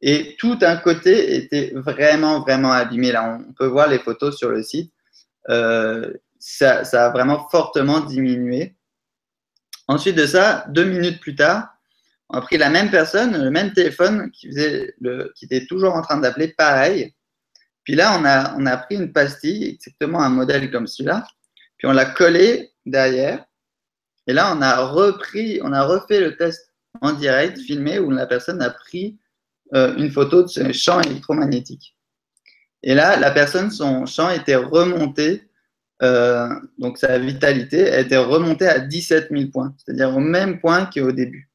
[0.00, 3.12] Et tout un côté était vraiment, vraiment abîmé.
[3.12, 4.92] Là, on peut voir les photos sur le site.
[5.48, 8.76] Euh, ça, ça, a vraiment fortement diminué.
[9.88, 11.68] Ensuite de ça, deux minutes plus tard,
[12.28, 14.94] on a pris la même personne, le même téléphone qui, faisait
[15.34, 17.14] qui était toujours en train d'appeler pareil.
[17.84, 21.26] Puis là, on a, on a pris une pastille, exactement un modèle comme celui-là,
[21.78, 23.44] puis on l'a collé derrière.
[24.26, 28.26] Et là, on a repris, on a refait le test en direct, filmé, où la
[28.26, 29.18] personne a pris
[29.74, 31.94] euh, une photo de ce champ électromagnétique.
[32.82, 35.50] Et là, la personne, son champ était remonté,
[36.02, 41.12] euh, donc sa vitalité était remontée à 17 000 points, c'est-à-dire au même point qu'au
[41.12, 41.50] début.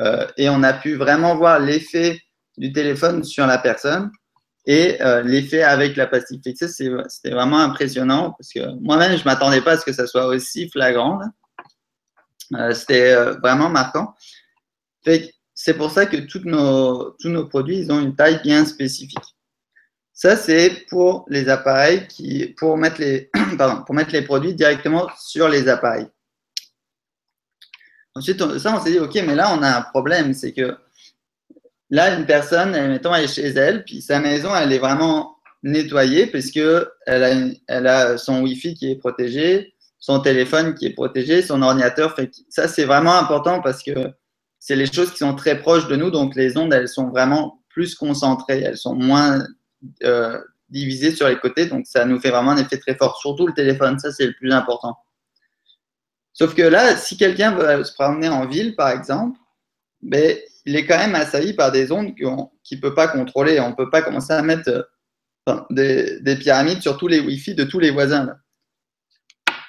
[0.00, 2.20] Euh, et on a pu vraiment voir l'effet
[2.58, 4.10] du téléphone sur la personne
[4.66, 9.60] et l'effet avec la pastille fixée, c'était vraiment impressionnant parce que moi-même, je ne m'attendais
[9.60, 11.20] pas à ce que ça soit aussi flagrant.
[12.72, 14.12] C'était vraiment marquant.
[15.66, 19.18] C'est pour ça que tous nos, tous nos produits ils ont une taille bien spécifique.
[20.12, 25.08] Ça, c'est pour les appareils qui, pour mettre les, pardon, pour mettre les produits directement
[25.18, 26.06] sur les appareils.
[28.14, 30.76] Ensuite, ça, on s'est dit, OK, mais là, on a un problème, c'est que
[31.90, 36.28] Là, une personne, mettons, elle est chez elle, puis sa maison, elle est vraiment nettoyée
[36.28, 37.30] parce elle a,
[37.66, 42.14] elle a son Wi-Fi qui est protégé, son téléphone qui est protégé, son ordinateur.
[42.14, 44.12] Fait ça, c'est vraiment important parce que
[44.66, 46.10] c'est les choses qui sont très proches de nous.
[46.10, 49.46] Donc, les ondes, elles sont vraiment plus concentrées, elles sont moins
[50.02, 51.66] euh, divisées sur les côtés.
[51.66, 53.16] Donc, ça nous fait vraiment un effet très fort.
[53.20, 54.96] Surtout le téléphone, ça, c'est le plus important.
[56.32, 59.38] Sauf que là, si quelqu'un veut se promener en ville, par exemple,
[60.02, 63.60] ben, il est quand même assailli par des ondes qu'il ne peut pas contrôler.
[63.60, 64.88] On ne peut pas commencer à mettre
[65.48, 68.34] euh, des, pyramides sur tous les Wi-Fi de tous les voisins.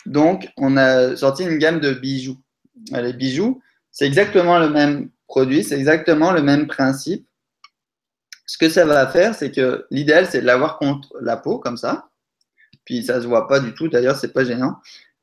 [0.08, 2.40] Donc, on a sorti une gamme de bijoux.
[2.92, 3.62] Les bijoux,
[3.98, 7.28] c'est exactement le même produit, c'est exactement le même principe.
[8.46, 11.78] Ce que ça va faire, c'est que l'idéal, c'est de l'avoir contre la peau, comme
[11.78, 12.08] ça.
[12.86, 14.76] Puis ça ne se voit pas du tout, d'ailleurs, c'est pas gênant.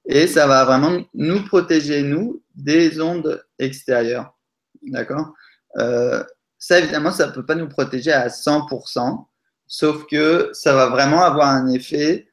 [0.07, 4.37] Et ça va vraiment nous protéger, nous, des ondes extérieures.
[4.83, 5.35] D'accord?
[5.77, 6.25] Euh,
[6.59, 9.25] Ça, évidemment, ça ne peut pas nous protéger à 100%,
[9.69, 12.27] sauf que ça va vraiment avoir un effet.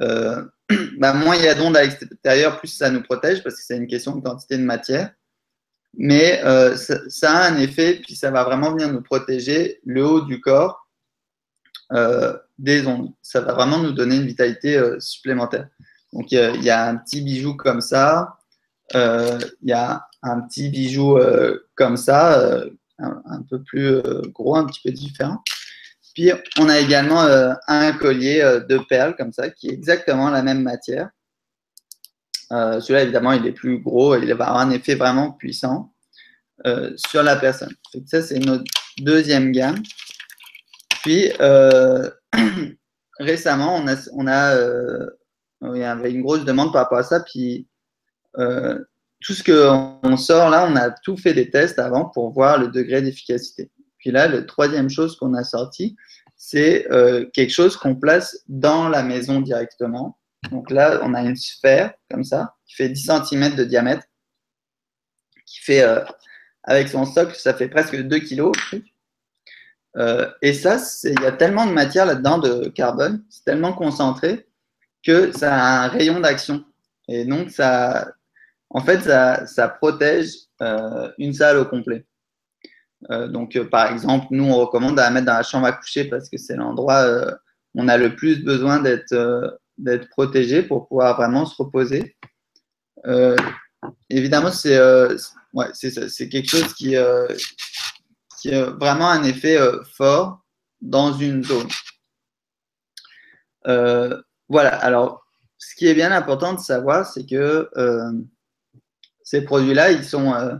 [0.00, 0.44] Euh,
[0.98, 3.76] bah, moins il y a d'ondes à l'extérieur, plus ça nous protège, parce que c'est
[3.76, 5.12] une question de quantité de matière.
[5.98, 10.20] Mais euh, ça, a un effet, puis ça va vraiment venir nous protéger le haut
[10.22, 10.86] du corps
[12.58, 13.12] des ondes.
[13.22, 15.68] Ça va vraiment nous donner une vitalité supplémentaire.
[16.12, 18.38] Donc, il y, a un petit bijou comme ça.
[18.94, 24.00] Euh, il y a un petit bijou euh, comme ça, euh, un, peu plus
[24.32, 25.42] gros, un petit peu différent.
[26.14, 27.20] Puis, on a également
[27.68, 31.10] un collier de perles comme ça, qui est exactement la même matière.
[32.50, 35.92] Celui-là, évidemment, il est plus gros et il va avoir un effet vraiment puissant
[36.96, 37.72] sur la personne.
[38.06, 38.64] ça, c'est notre
[38.98, 39.82] deuxième gamme.
[41.02, 41.30] Puis,
[43.18, 45.06] récemment, on a, a
[45.62, 47.20] il y avait une grosse demande par rapport à ça.
[47.20, 47.66] Puis
[48.38, 48.78] euh,
[49.20, 52.68] tout ce qu'on sort là, on a tout fait des tests avant pour voir le
[52.68, 53.70] degré d'efficacité.
[53.98, 55.96] Puis là, la troisième chose qu'on a sorti,
[56.36, 60.16] c'est euh, quelque chose qu'on place dans la maison directement.
[60.50, 64.04] Donc là, on a une sphère comme ça, qui fait 10 cm de diamètre,
[65.46, 66.04] qui fait, euh,
[66.64, 68.52] avec son socle, ça fait presque 2 kg.
[70.42, 74.46] et ça, il y a tellement de matière là-dedans de carbone, c'est tellement concentré
[75.04, 76.64] que ça a un rayon d'action.
[77.08, 78.12] Et donc, ça,
[78.70, 82.04] en fait, ça, protège euh, une salle au complet.
[83.10, 85.72] Euh, donc, euh, par exemple, nous, on recommande à la mettre dans la chambre à
[85.72, 87.06] coucher parce que c'est l'endroit
[87.74, 92.16] où on a le plus besoin d'être d'être protégé pour pouvoir vraiment se reposer.
[94.10, 94.78] évidemment, c'est
[95.54, 96.96] ouais, c'est quelque chose qui,
[98.40, 99.58] qui a vraiment un effet
[99.94, 100.44] fort
[100.80, 101.68] dans une zone.
[104.48, 108.12] Voilà, alors ce qui est bien important de savoir, c'est que euh,
[109.22, 110.56] ces produits-là, ils sont, euh,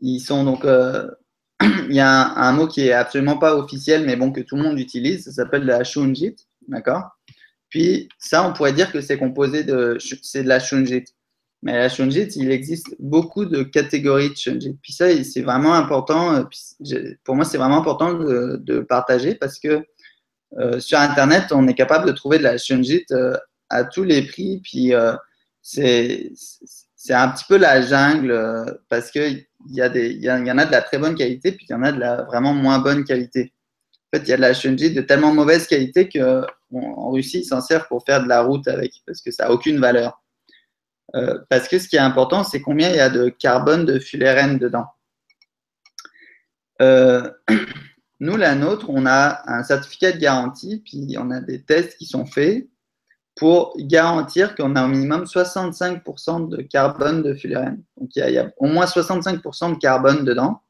[0.00, 0.64] ils sont donc.
[0.64, 1.08] Euh,
[1.60, 4.62] il y a un, mot qui est absolument pas officiel, mais bon, que tout le
[4.62, 7.10] monde utilise, ça s'appelle la shunjit, d'accord?
[7.70, 9.96] Puis ça, on pourrait dire que c'est composé de.
[10.22, 11.04] C'est de la shunjit.
[11.62, 14.78] Mais la shunjit, il existe beaucoup de catégories de shunjit.
[14.82, 16.44] Puis ça, c'est vraiment important.
[17.22, 19.84] Pour moi, c'est vraiment important de, partager parce que
[20.58, 23.36] euh, sur Internet, on est capable de trouver de la shunjit euh,
[23.68, 24.60] à tous les prix.
[24.64, 25.14] Puis euh,
[25.62, 26.32] c'est
[27.10, 30.72] un petit peu la jungle parce qu'il y, a des, y, y en a de
[30.72, 33.52] la très bonne qualité, puis il y en a de la vraiment moins bonne qualité.
[34.12, 36.08] En fait, il y a de la shunjit de tellement mauvaise qualité
[36.70, 39.52] qu'en Russie, ils s'en servent pour faire de la route avec, parce que ça n'a
[39.52, 40.22] aucune valeur.
[41.48, 44.58] parce que ce qui est important, c'est combien il y a de carbone de fullerène
[44.58, 44.86] dedans.
[46.80, 47.30] Euh,
[48.20, 52.04] Nous, la nôtre, on a un certificat de garantie, puis on a des tests qui
[52.04, 52.68] sont faits
[53.34, 57.82] pour garantir qu'on a au minimum 65% de carbone de fullerène.
[57.96, 60.60] Donc, il y, a, au moins 65% de carbone dedans.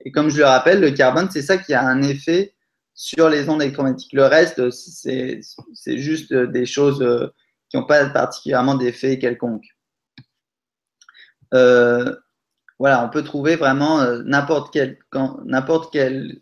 [0.00, 2.53] Et comme je le rappelle, le carbone, c'est ça qui a un effet
[2.94, 4.12] sur les ondes électromagnétiques.
[4.12, 5.40] Le reste, c'est
[5.98, 7.28] juste des choses euh,
[7.68, 9.66] qui n'ont pas particulièrement d'effet quelconque.
[11.52, 12.14] Euh,
[12.78, 14.98] voilà, on peut trouver vraiment euh, n'importe quel,
[15.92, 16.40] quel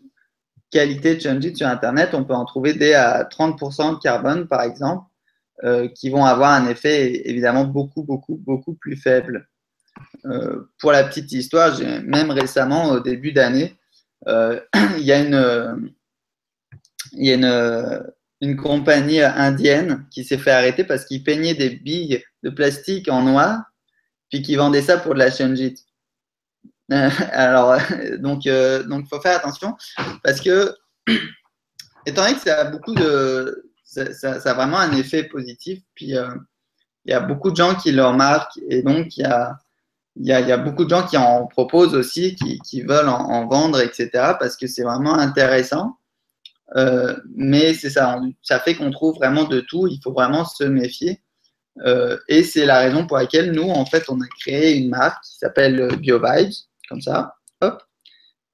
[0.71, 4.63] qualité de Chunjit sur Internet, on peut en trouver des à 30% de carbone, par
[4.63, 5.05] exemple,
[5.63, 9.47] euh, qui vont avoir un effet évidemment beaucoup, beaucoup, beaucoup plus faible.
[10.25, 13.77] Euh, pour la petite histoire, même récemment, au début d'année,
[14.27, 14.59] euh,
[14.97, 15.93] il y a une,
[17.13, 21.69] il y a une, une compagnie indienne qui s'est fait arrêter parce qu'ils peignaient des
[21.69, 23.63] billes de plastique en noir,
[24.29, 25.85] puis qui vendaient ça pour de la Chunjit.
[26.91, 27.77] Alors,
[28.19, 29.75] donc, euh, donc, faut faire attention
[30.23, 30.75] parce que,
[32.05, 36.27] étant donné que ça a beaucoup de, ça, a vraiment un effet positif, puis euh,
[37.05, 39.57] il y a beaucoup de gens qui le remarquent et donc il y a,
[40.15, 44.09] il y, a, beaucoup de gens qui en proposent aussi, qui, veulent en, vendre, etc.
[44.39, 45.97] parce que c'est vraiment intéressant.
[46.75, 49.87] Euh, mais c'est ça, ça fait qu'on trouve vraiment de tout.
[49.87, 51.21] Il faut vraiment se méfier.
[52.27, 55.37] et c'est la raison pour laquelle nous, en fait, on a créé une marque qui
[55.37, 56.53] s'appelle BioVibes
[56.89, 57.81] comme ça, hop,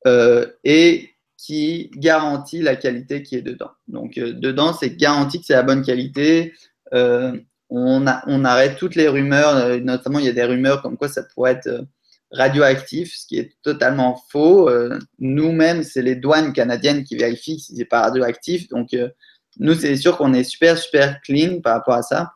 [0.08, 3.72] euh, et qui garantit la qualité qui est dedans.
[3.88, 6.54] Donc, euh, dedans, c'est garanti que c'est la bonne qualité.
[6.94, 7.38] Euh,
[7.70, 11.24] on, on, arrête toutes les rumeurs, notamment il y a des rumeurs comme quoi ça
[11.24, 11.86] pourrait être
[12.32, 14.70] radioactif, ce qui est totalement faux.
[15.20, 18.68] Nous-mêmes, c'est les douanes canadiennes qui vérifient si c'est pas radioactif.
[18.70, 18.96] Donc,
[19.58, 22.34] nous, c'est sûr qu'on est super, super clean par rapport à ça.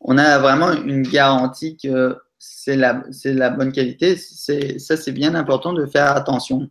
[0.00, 4.16] On a vraiment une garantie que c'est la, la, bonne qualité.
[4.16, 6.70] Ça, c'est bien important de faire attention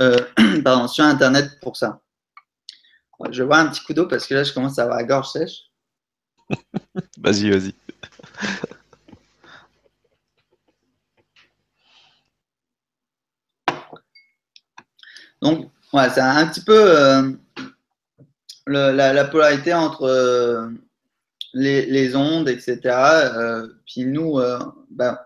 [0.00, 0.16] euh,
[0.64, 2.00] pardon, sur Internet pour ça.
[3.30, 5.30] Je vois un petit coup d'eau parce que là, je commence à avoir la gorge
[5.30, 5.70] sèche.
[7.18, 7.74] vas-y, vas-y.
[15.44, 17.30] Donc, ouais, c'est un petit peu euh,
[18.66, 20.70] la, polarité entre euh,
[21.52, 22.80] les, ondes, etc.
[22.84, 24.40] Euh, puis nous,
[24.90, 25.18] ben,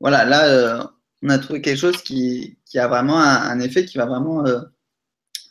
[0.00, 0.88] voilà, là,
[1.22, 4.44] on a trouvé quelque chose qui, a vraiment un, effet qui va vraiment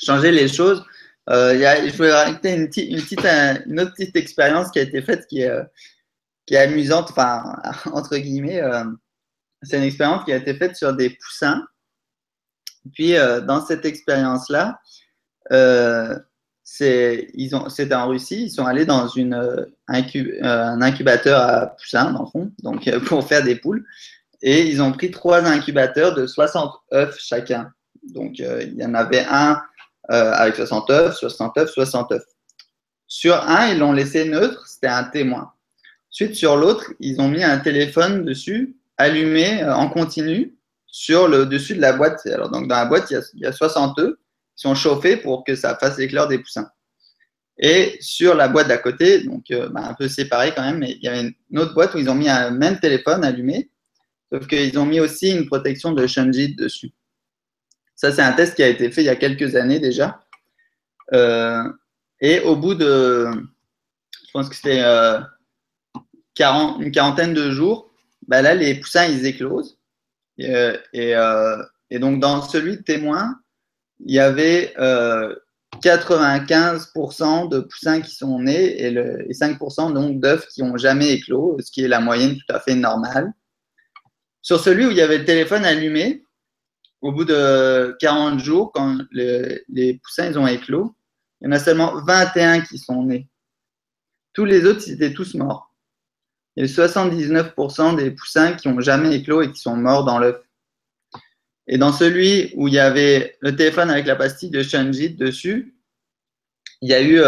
[0.02, 0.86] changer les choses.
[1.28, 3.26] je voulais raconter une, petite,
[3.66, 5.60] une, autre petite expérience qui a été faite qui est,
[6.46, 7.44] qui est amusante, enfin,
[7.92, 8.62] entre guillemets.
[9.62, 11.66] c'est une expérience qui a été faite sur des poussins.
[12.94, 14.80] Puis, euh, dans cette expérience-là,
[15.52, 16.18] euh,
[16.64, 22.30] c'était en Russie, ils sont allés dans une, euh, un incubateur à poussins, dans le
[22.30, 23.86] fond, donc, pour faire des poules.
[24.42, 27.72] Et ils ont pris trois incubateurs de 60 œufs chacun.
[28.14, 29.60] Donc, il y en avait un
[30.08, 32.24] avec 60 œufs, 60 œufs, 60 œufs.
[33.08, 35.52] Sur un, ils l'ont laissé neutre, c'était un témoin.
[36.12, 40.55] Ensuite, sur l'autre, ils ont mis un téléphone dessus, allumé en continu,
[40.96, 42.26] sur le dessus de la boîte.
[42.26, 44.16] Alors, donc, dans la boîte, il y a, 60 œufs
[44.56, 46.70] qui sont chauffés pour que ça fasse l'éclair des poussins.
[47.58, 50.92] Et sur la boîte d'à côté, donc euh, bah, un peu séparé quand même, mais
[50.92, 53.70] il y avait une autre boîte où ils ont mis un même téléphone allumé,
[54.32, 56.94] sauf qu'ils ont mis aussi une protection de Shunjit dessus.
[57.94, 60.22] Ça, c'est un test qui a été fait il y a quelques années déjà.
[61.12, 61.62] Euh,
[62.22, 63.28] et au bout de,
[64.28, 65.20] je pense que c'était euh,
[66.80, 67.92] une quarantaine de jours,
[68.30, 69.75] bah là, les poussins, ils éclosent.
[70.42, 73.40] Euh, euh, et, donc, dans celui de témoin,
[74.00, 80.48] il y avait 95% euh, de poussins qui sont nés et, le, 5% donc d'œufs
[80.48, 83.32] qui n'ont jamais éclos, ce qui est la moyenne tout à fait normale.
[84.42, 86.24] Sur celui où il y avait le téléphone allumé,
[87.02, 90.96] au bout de 40 jours, quand les poussins ils ont éclos,
[91.42, 93.28] il y en a seulement 21 qui sont nés.
[94.34, 95.75] Tous les autres, ils étaient tous morts
[96.56, 100.20] il y a 79% des poussins qui n'ont jamais éclos et qui sont morts dans
[100.20, 100.38] l'œuf.
[101.68, 105.76] Et dans celui où il y avait le téléphone avec la pastille de Shunjit dessus,
[106.82, 107.20] il y a eu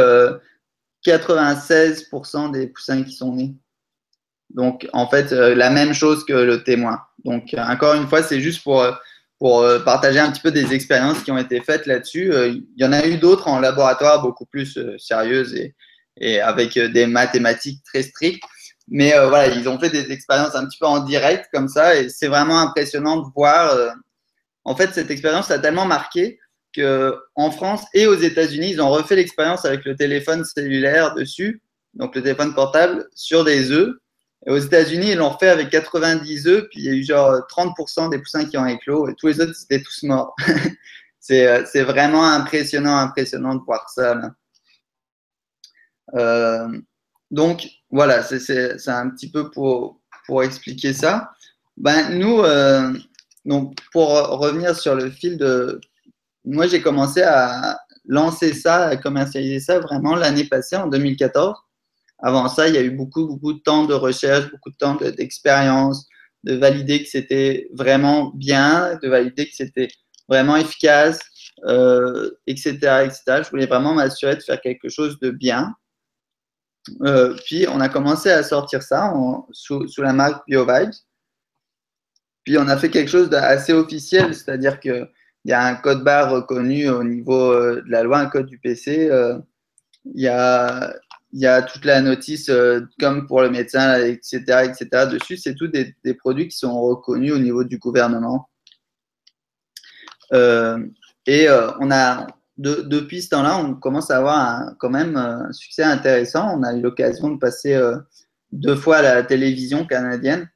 [1.05, 3.55] 96% euh, des poussins qui sont nés.
[4.51, 7.01] Donc, en fait, euh, la même chose que le témoin.
[7.25, 11.31] Donc, encore une fois, c'est juste pour, euh, partager un petit peu des expériences qui
[11.31, 12.31] ont été faites là-dessus.
[12.33, 15.75] il y en a eu d'autres en laboratoire beaucoup plus sérieuses et,
[16.19, 18.43] et avec des mathématiques très strictes.
[18.87, 21.95] Mais euh, voilà, ils ont fait des expériences un petit peu en direct comme ça
[21.95, 23.73] et c'est vraiment impressionnant de voir.
[23.73, 23.89] Euh,
[24.63, 26.39] en fait, cette expérience a tellement marqué
[26.75, 31.61] qu'en France et aux États-Unis, ils ont refait l'expérience avec le téléphone cellulaire dessus,
[31.93, 33.95] donc le téléphone portable, sur des œufs.
[34.45, 37.31] Et aux États-Unis, ils l'ont refait avec 90 œufs, puis il y a eu genre
[37.49, 40.35] 30% des poussins qui ont éclos et tous les autres, étaient tous morts.
[41.31, 44.15] Euh, c'est vraiment impressionnant, impressionnant de voir ça.
[44.15, 44.31] Là.
[46.15, 46.79] Euh,
[47.31, 50.01] donc, voilà, c'est un petit peu pour,
[50.43, 51.31] expliquer ça.
[51.77, 52.93] Ben, nous, euh,
[53.45, 55.79] donc, pour revenir sur le fil de.
[56.45, 61.55] Moi, j'ai commencé à lancer ça, à commercialiser ça vraiment l'année passée, en 2014.
[62.19, 64.95] Avant ça, il y a eu beaucoup, beaucoup de temps de recherche, beaucoup de temps
[64.95, 66.07] d'expérience,
[66.43, 69.89] de, valider que c'était vraiment bien, de valider que c'était
[70.27, 71.19] vraiment efficace,
[71.65, 72.71] euh, etc.,
[73.05, 73.43] etc.
[73.43, 75.73] Je voulais vraiment m'assurer de faire quelque chose de bien.
[77.01, 79.13] Euh, puis on a commencé à sortir ça
[79.51, 80.93] sous, la marque BioVibes.
[82.43, 85.09] Puis on a fait quelque chose d'assez officiel, c'est-à-dire qu'il
[85.45, 88.57] y a un code barre reconnu au niveau euh, de la loi, un code du
[88.59, 89.09] PC.
[89.09, 89.37] Euh,
[90.05, 92.49] il y, a, toute la notice,
[92.99, 94.39] comme pour le médecin, etc.
[94.63, 94.87] etc.
[95.11, 98.49] Dessus, c'est tous des, des, produits qui sont reconnus au niveau du gouvernement.
[100.31, 101.49] et
[101.81, 106.57] on a, depuis ce temps-là, on commence à avoir quand même euh, un succès intéressant.
[106.57, 107.97] On a eu l'occasion de passer euh,
[108.51, 110.49] deux fois à la télévision canadienne.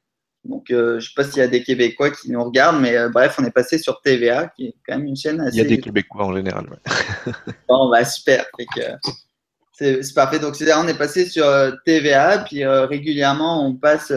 [0.44, 3.08] Donc, euh, je ne sais pas s'il y a des Québécois qui nous regardent, mais
[3.10, 5.56] bref, on est passé sur TVA, qui est quand même une chaîne assez.
[5.56, 6.66] Il y a des Québécois en général.
[7.68, 8.44] bon, bah super.
[9.72, 10.40] C'est parfait.
[10.40, 11.46] Donc, on est passé sur
[11.84, 14.12] TVA, puis régulièrement, on passe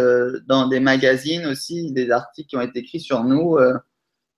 [0.47, 3.59] dans des magazines aussi, des articles qui ont été écrits sur nous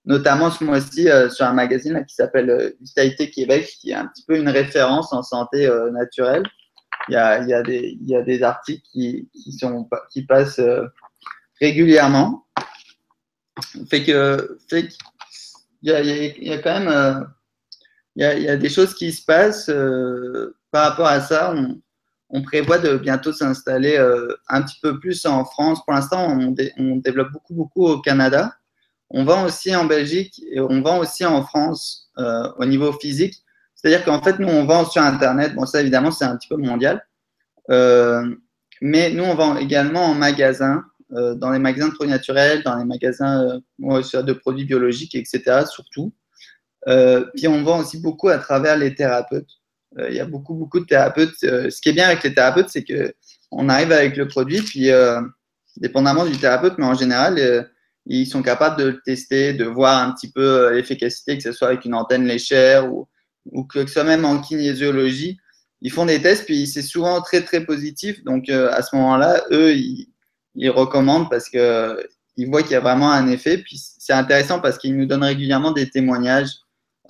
[0.04, 4.06] notamment ce mois-ci euh, sur un magazine qui s'appelle euh, Vitalité Québec, qui est un
[4.06, 6.42] petit peu une référence en santé euh, naturelle.
[7.08, 9.88] Il y, a, il, y a des, il y a des articles qui, qui, sont,
[10.10, 10.60] qui passent
[11.58, 12.46] régulièrement.
[13.88, 14.88] Fait que, fait
[15.82, 17.26] il, y a, il y a quand même
[18.16, 19.70] il y a, des choses qui se passent
[20.70, 21.54] par rapport à ça.
[21.54, 21.80] On,
[22.28, 23.96] on prévoit de bientôt s'installer
[24.48, 25.82] un petit peu plus en France.
[25.84, 28.54] Pour l'instant, on, on, développe beaucoup, beaucoup au Canada.
[29.10, 33.34] On vend aussi en Belgique et on vend aussi en France au niveau physique.
[33.74, 35.54] C'est-à-dire qu'en fait, nous, on vend sur Internet.
[35.54, 37.06] Bon, ça, évidemment, c'est un petit peu mondial.
[37.68, 40.84] mais nous, on vend également en magasin.
[41.14, 45.64] Euh, dans les magasins de produits naturels, dans les magasins euh, de produits biologiques, etc.
[45.66, 46.12] Surtout.
[46.86, 49.48] Euh, puis on vend aussi beaucoup à travers les thérapeutes.
[50.06, 51.34] Il y a beaucoup, beaucoup de thérapeutes.
[51.40, 53.14] ce qui est bien avec les thérapeutes, c'est que
[53.50, 54.90] on arrive avec le produit, puis
[55.78, 57.70] dépendamment du thérapeute, mais en général,
[58.08, 61.68] ils sont capables de le tester, de voir un petit peu l'efficacité, que ce soit
[61.68, 63.06] avec une antenne léchère ou,
[63.64, 65.38] que ce soit même en kinésiologie.
[65.80, 68.24] Ils font des tests, puis c'est souvent très, très positif.
[68.24, 70.08] Donc, à ce moment-là, eux, ils,
[70.58, 73.58] ils recommandent parce qu'ils voient qu'il y a vraiment un effet.
[73.58, 76.50] Puis c'est intéressant parce qu'ils nous donnent régulièrement des témoignages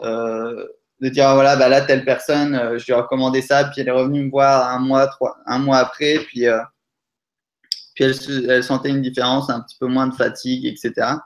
[0.02, 0.66] euh,
[1.00, 3.80] de dire ah, voilà, bah là, telle personne, euh, je lui ai recommandé ça, puis
[3.80, 6.58] elle est revenue me voir un mois, trois, un mois après, puis, euh,
[7.98, 11.16] puis elle, sentait une différence, un petit peu moins de fatigue, etc.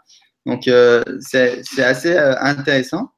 [0.46, 0.68] Donc
[1.20, 3.12] c'est assez intéressant.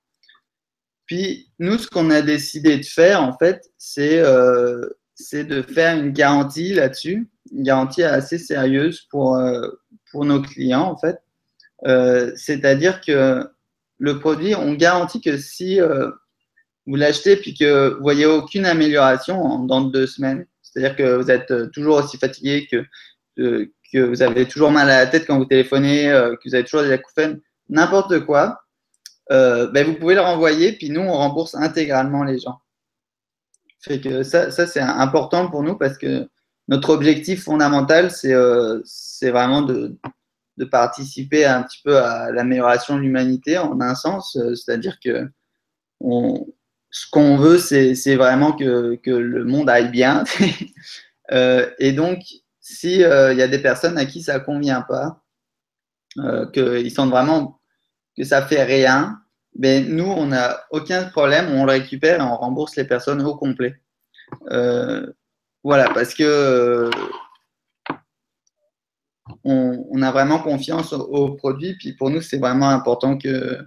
[1.07, 6.74] Puis nous, ce qu'on a décidé de faire, en fait, c'est de faire une garantie
[6.74, 9.68] là-dessus une garantie assez sérieuse pour, euh,
[10.11, 11.18] pour nos clients, en fait.
[11.86, 13.46] Euh, c'est-à-dire que
[13.98, 16.11] le produit, on garantit que si euh,
[16.86, 21.70] vous l'achetez puis que vous voyez aucune amélioration dans deux semaines, c'est-à-dire que vous êtes
[21.72, 22.84] toujours aussi fatigué, que,
[23.37, 26.82] que vous avez toujours mal à la tête quand vous téléphonez, que vous avez toujours
[26.82, 28.61] des acouphènes, n'importe quoi,
[29.30, 32.59] ben vous pouvez le renvoyer, puis nous, on rembourse intégralement les gens.
[33.80, 36.28] Fait ça, ça c'est important pour nous parce que
[36.68, 38.80] notre objectif fondamental, c'est euh,
[39.22, 39.99] vraiment de,
[40.57, 45.28] de, participer un petit peu à l'amélioration de l'humanité en un sens, euh, c'est-à-dire que
[46.01, 46.47] on,
[46.91, 50.24] ce qu'on veut, c'est vraiment que, que, le monde aille bien.
[51.32, 52.20] euh, et donc,
[52.65, 55.23] s'il euh, il y a des personnes à qui ça convient pas,
[56.17, 57.61] euh, qu'ils sentent vraiment
[58.17, 59.21] que ça fait rien,
[59.55, 63.37] ben nous, on n'a aucun problème, on le récupère et on rembourse les personnes au
[63.37, 63.75] complet.
[64.51, 65.12] Euh,
[65.62, 66.91] voilà, parce que
[69.45, 71.77] on, a vraiment confiance au, produit.
[71.79, 73.59] Puis pour nous, c'est vraiment important que,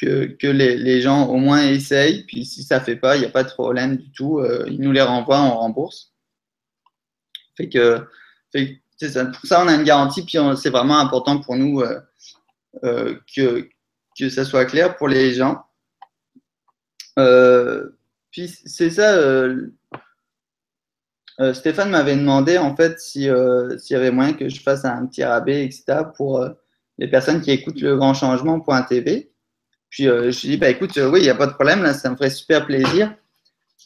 [0.00, 2.24] que, les, gens au moins essayent.
[2.24, 4.44] Puis si ça ne fait pas, il n'y a pas de problème du tout.
[4.66, 6.11] Ils nous les renvoient, on rembourse.
[7.56, 8.06] Fait que,
[9.00, 9.24] ça.
[9.26, 10.24] Pour ça, on a une garantie.
[10.24, 13.68] Puis c'est vraiment important pour nous euh, que,
[14.18, 15.64] que ça soit clair pour les gens.
[18.30, 19.16] puis c'est ça
[21.40, 25.06] euh, Stéphane m'avait demandé en fait euh, s'il y avait moyen que je fasse un
[25.06, 26.02] petit rabais, etc.
[26.16, 26.50] pour euh,
[26.98, 29.30] les personnes qui écoutent le grand changement.tv.
[29.88, 32.08] Puis je lui dit, bah, écoute, oui, il n'y a pas de problème, là, ça
[32.08, 33.14] me ferait super plaisir.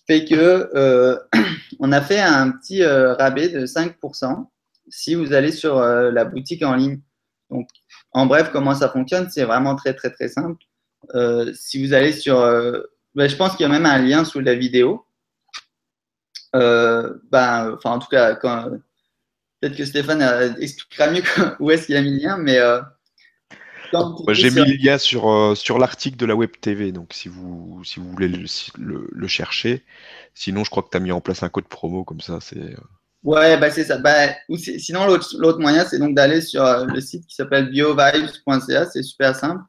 [0.06, 1.20] Fait que
[1.80, 4.46] on a fait un petit rabais de 5%
[4.88, 7.00] si vous allez sur la boutique en ligne.
[7.50, 7.68] Donc,
[8.12, 10.62] en bref, comment ça fonctionne C'est vraiment très, très, très simple.
[11.54, 12.40] si vous allez sur.
[13.16, 15.06] Bah, je pense qu'il y a même un lien sous la vidéo.
[16.54, 21.22] Euh, ben, enfin, en tout cas, peut-être que Stéphane euh, expliquera mieux
[21.60, 22.58] où est-ce qu'il a mis le lien, mais.
[23.94, 27.82] Euh, j'ai mis le lien sur, sur l'article de la Web TV, donc si vous,
[27.84, 29.84] si vous voulez le, chercher.
[30.34, 32.38] Sinon, je crois que tu as mis en place un code promo comme ça.
[32.40, 32.76] c'est
[33.22, 33.98] Ouais, bah c'est ça.
[33.98, 39.02] Bah, ou sinon, l'autre moyen, c'est donc d'aller sur le site qui s'appelle biovibes.ca, c'est
[39.02, 39.62] super simple.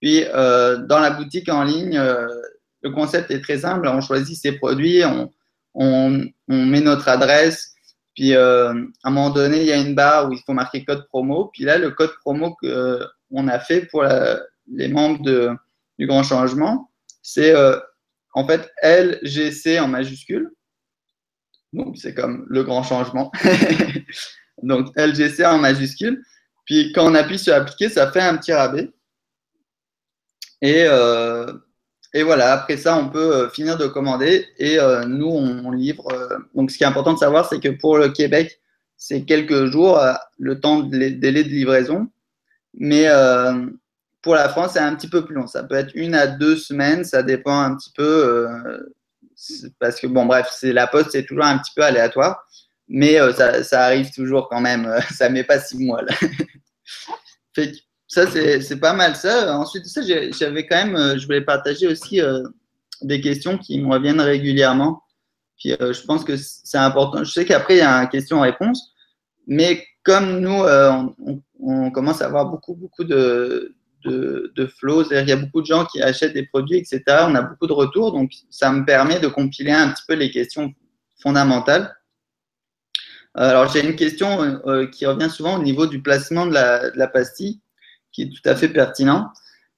[0.00, 3.88] Puis, dans la boutique en ligne, le concept est très simple.
[3.88, 5.32] On choisit ses produits, on,
[5.74, 7.74] on, met notre adresse,
[8.14, 10.84] puis euh, à un moment donné, il y a une barre où il faut marquer
[10.84, 11.50] code promo.
[11.52, 12.56] Puis là, le code promo
[13.34, 14.04] qu'on a fait pour
[14.72, 15.50] les membres de,
[15.98, 16.90] du Grand Changement,
[17.24, 17.78] c'est euh,
[18.34, 20.52] en fait LGC en majuscule.
[21.72, 23.32] Donc, c'est comme le grand changement.
[24.62, 26.22] Donc, LGC en majuscule.
[26.64, 28.90] Puis, quand on appuie sur appliquer, ça fait un petit rabais.
[30.62, 31.52] Et, euh,
[32.12, 34.78] et voilà, après ça, on peut euh, finir de commander et
[35.08, 36.06] nous, on, livre.
[36.54, 38.60] Donc, ce qui est important de savoir, c'est que pour le Québec,
[38.96, 40.00] c'est quelques jours,
[40.38, 42.08] le temps de délai de livraison.
[42.76, 43.06] Mais
[44.22, 45.46] pour la France, c'est un petit peu plus long.
[45.46, 48.48] Ça peut être une à deux semaines, ça dépend un petit peu.
[49.78, 52.44] parce que, bon, bref, la poste, c'est toujours un petit peu aléatoire.
[52.88, 54.92] Mais ça, ça, arrive toujours quand même.
[55.10, 56.02] ça ne met pas six mois.
[58.14, 59.56] Ça, c'est pas mal ça.
[59.56, 62.44] Ensuite ça, j'avais quand même, euh, je voulais partager aussi euh,
[63.02, 65.02] des questions qui me reviennent régulièrement.
[65.58, 67.24] Puis euh, je pense que c'est important.
[67.24, 68.92] Je sais qu'après, il y a une question-réponse.
[69.48, 70.62] Mais comme nous,
[71.60, 73.74] on, commence à avoir beaucoup, beaucoup de,
[74.04, 77.02] de, de flows, il y a beaucoup de gens qui achètent des produits, etc.
[77.26, 78.12] On a beaucoup de retours.
[78.12, 80.72] Donc, ça me permet de compiler un petit peu les questions
[81.22, 81.96] fondamentale.
[83.34, 84.60] Alors, j'ai une question
[84.92, 87.60] qui revient souvent au niveau du placement de la, pastille,
[88.12, 89.32] qui est tout à fait pertinent.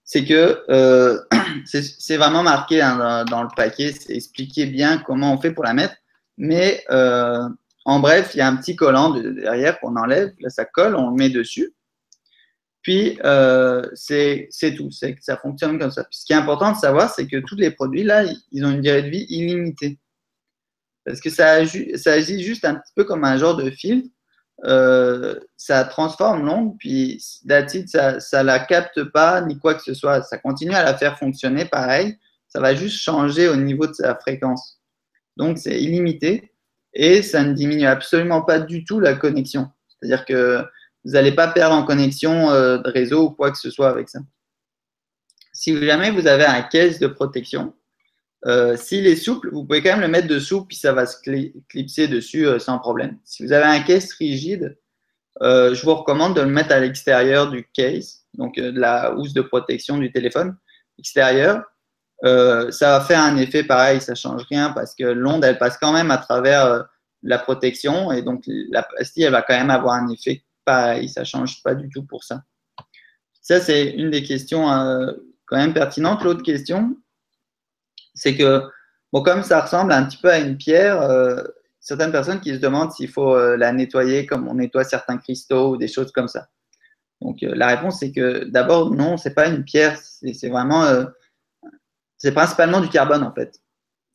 [0.05, 1.27] C'est que
[1.64, 5.72] c'est vraiment marqué hein, dans, le paquet, c'est expliqué bien comment on fait pour la
[5.72, 5.95] mettre.
[6.37, 6.85] Mais
[7.87, 11.11] en bref, il y a un petit collant derrière qu'on enlève, là ça colle, on
[11.11, 11.72] le met dessus.
[12.82, 16.05] Puis, euh, c'est tout, ça fonctionne comme ça.
[16.11, 18.80] ce qui est important de savoir, c'est que tous les produits, là, ils ont une
[18.80, 20.01] durée de vie illimitée.
[21.05, 21.64] Parce que ça,
[21.95, 24.09] ça agit juste un petit peu comme un genre de filtre.
[24.64, 29.95] Euh, ça transforme l'onde, puis d'acide, ça ne la capte pas, ni quoi que ce
[29.95, 30.22] soit.
[30.22, 32.18] Ça continue à la faire fonctionner pareil.
[32.49, 34.80] Ça va juste changer au niveau de sa fréquence.
[35.37, 36.53] Donc, c'est illimité
[36.99, 39.68] et ça ne diminue absolument pas du tout la connexion.
[39.88, 40.64] C'est-à-dire que
[41.05, 44.09] vous n'allez pas perdre en connexion euh, de réseau ou quoi que ce soit avec
[44.09, 44.20] ça.
[45.53, 47.74] Si jamais vous avez un caisse de protection,
[48.47, 51.16] euh, s'il est souple, vous pouvez quand même le mettre dessous, puis ça va se
[51.68, 53.18] clipser dessus euh, sans problème.
[53.24, 54.78] Si vous avez un caisse rigide,
[55.42, 59.42] je vous recommande de le mettre à l'extérieur du case, donc de la housse de
[59.42, 60.57] protection du téléphone
[60.99, 61.62] extérieur.
[62.23, 65.79] Ça va faire un effet pareil, ça ne change rien parce que l'onde, elle passe
[65.79, 66.87] quand même à travers
[67.23, 71.21] la protection et donc la pastille, elle va quand même avoir un effet pareil, ça
[71.21, 72.43] ne change pas du tout pour ça.
[73.41, 75.12] Ça, c'est une des questions euh,
[75.47, 76.25] quand même pertinentes.
[76.25, 76.97] L'autre question,
[78.12, 78.62] c'est que,
[79.12, 81.43] bon, comme ça ressemble un petit peu à une pierre, euh,
[81.79, 85.71] certaines personnes qui se demandent s'il faut euh, la nettoyer comme on nettoie certains cristaux
[85.71, 86.49] ou des choses comme ça.
[87.21, 90.85] Donc, la réponse, c'est que d'abord, non, ce n'est pas une pierre, c'est vraiment,
[92.19, 93.61] c'est principalement du carbone en fait.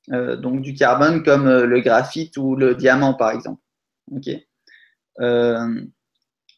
[0.09, 3.61] donc, du carbone comme le graphite ou le diamant, par exemple.
[4.11, 4.29] OK.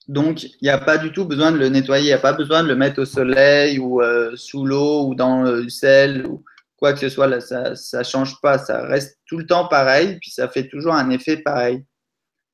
[0.07, 2.33] Donc, il n'y a pas du tout besoin de le nettoyer, il n'y a pas
[2.33, 6.43] besoin de le mettre au soleil ou euh, sous l'eau ou dans le sel ou
[6.75, 7.39] quoi que ce soit.
[7.39, 11.09] ça ne change pas, ça reste tout le temps pareil, puis ça fait toujours un
[11.09, 11.85] effet pareil.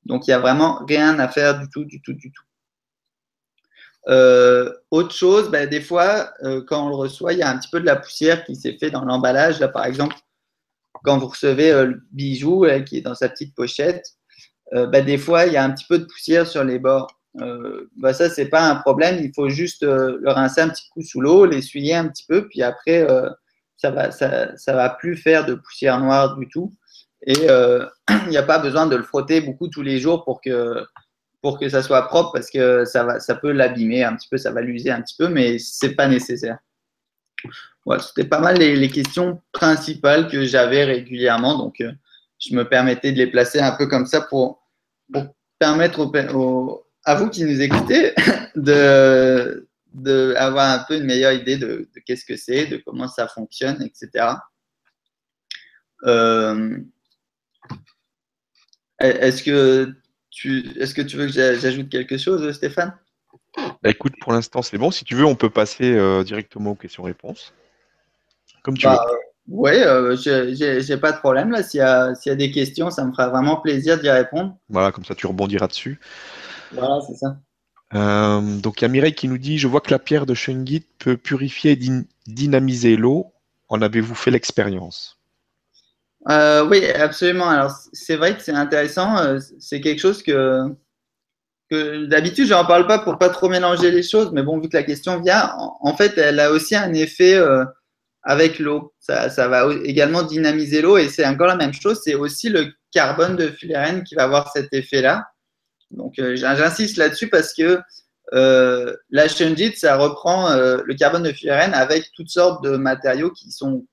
[0.04, 2.44] Donc, il n'y a vraiment rien à faire du tout, du tout, du tout.
[4.08, 7.58] Euh, autre chose, ben, des fois, euh, quand on le reçoit, il y a un
[7.58, 9.60] petit peu de la poussière qui s'est fait dans l'emballage.
[9.60, 10.16] Là, par exemple,
[11.04, 14.04] quand vous recevez le bijou qui est dans sa petite pochette,
[14.72, 17.20] ben, des fois, il y a un petit peu de poussière sur les bords.
[17.40, 19.20] Euh, bah ça, c'est pas un problème.
[19.22, 22.48] Il faut juste euh, le rincer un petit coup sous l'eau, l'essuyer un petit peu,
[22.48, 23.28] puis après, euh,
[23.76, 26.72] ça ça, ça, va plus faire de poussière noire du tout.
[27.26, 30.84] Et il n'y a pas besoin de le frotter beaucoup tous les jours pour que,
[31.42, 34.36] pour que ça soit propre, parce que ça, va, ça peut l'abîmer un petit peu,
[34.36, 36.58] ça va l'user un petit peu, mais c'est pas nécessaire.
[37.86, 41.82] Voilà, c'était pas mal les, questions principales que j'avais régulièrement, donc
[42.38, 44.60] je me permettais de les placer un peu comme ça pour,
[45.58, 48.14] permettre aux à vous qui nous écoutez
[48.56, 53.82] de, de un peu une meilleure idée de, qu'est-ce que c'est, de comment ça fonctionne,
[53.82, 54.34] etc.
[56.04, 56.78] Euh,
[59.00, 59.94] est-ce que
[60.78, 62.94] est-ce que tu veux que j'ajoute quelque chose, Stéphane?
[63.56, 64.90] Bah, Écoute, pour l'instant, c'est bon.
[64.90, 67.52] Si tu veux, on peut passer euh, directement aux questions-réponses.
[68.62, 69.16] Comme tu bah, veux.
[69.48, 71.50] Oui, euh, j'ai pas de problème.
[71.50, 74.56] Là, s'il y, y, a des questions, ça me fera vraiment plaisir d'y répondre.
[74.68, 75.98] Voilà, comme ça, tu rebondiras dessus.
[76.72, 77.36] Voilà, c'est ça.
[77.94, 80.34] Euh, donc il y a Mireille qui nous dit Je vois que la pierre de
[80.34, 81.78] Shungit peut purifier et
[82.26, 83.32] dynamiser l'eau.
[83.68, 85.19] En avez-vous fait l'expérience?
[86.28, 87.48] Euh, Oui, absolument.
[87.48, 89.18] Alors c'est vrai que c'est intéressant.
[89.18, 90.66] Euh, c'est quelque chose que,
[91.70, 94.76] d'habitude je n'en parle pas pour pas trop mélanger les choses, mais bon, vu que
[94.76, 97.40] la question vient, en, fait, elle a aussi un effet
[98.22, 98.92] avec l'eau.
[98.98, 102.00] Ça, va également dynamiser l'eau et c'est encore la même chose.
[102.04, 105.26] C'est aussi le carbone de fullerène qui va avoir cet effet-là.
[105.90, 107.80] Donc, euh, j'insiste là-dessus parce que
[108.32, 113.30] euh, la Shunjit, ça reprend euh, le carbone de fullerène avec toutes sortes de matériaux
[113.30, 113.86] qui sont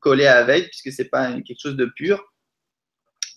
[0.00, 2.22] collés avec, puisque ce n'est pas quelque chose de pur.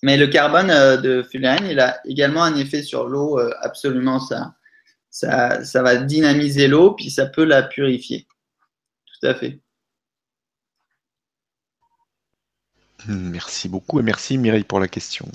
[0.04, 0.68] Mais le carbone
[1.02, 4.56] de fullerène, il a également un effet sur l'eau, absolument ça.
[5.12, 5.64] ça.
[5.64, 8.26] Ça va dynamiser l'eau, puis ça peut la purifier.
[9.06, 9.60] Tout à fait.
[13.08, 15.28] Merci beaucoup et merci Mireille pour la question.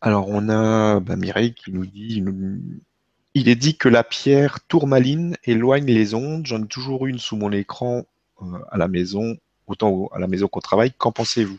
[0.00, 2.22] Alors, on a bah, Mireille qui nous dit
[3.34, 6.46] il est dit que la pierre tourmaline éloigne les ondes.
[6.46, 8.02] J'en ai toujours une sous mon écran euh,
[8.70, 10.92] à la maison, autant à la maison qu'au travail.
[10.92, 11.58] Qu'en pensez-vous?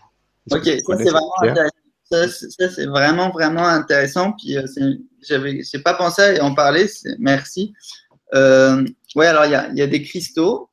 [0.52, 1.76] Ok, ça c'est vraiment intéressant.
[2.10, 4.32] Ça, c'est vraiment, vraiment intéressant.
[4.32, 4.66] Puis, euh,
[5.22, 6.88] j'avais, j'ai pas pensé à en parler.
[7.20, 7.74] Merci.
[8.34, 10.70] Euh, oui, alors il y a, des cristaux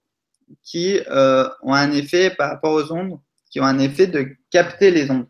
[0.62, 3.18] qui ont un effet par rapport aux ondes,
[3.50, 5.26] qui ont un effet de capter les ondes.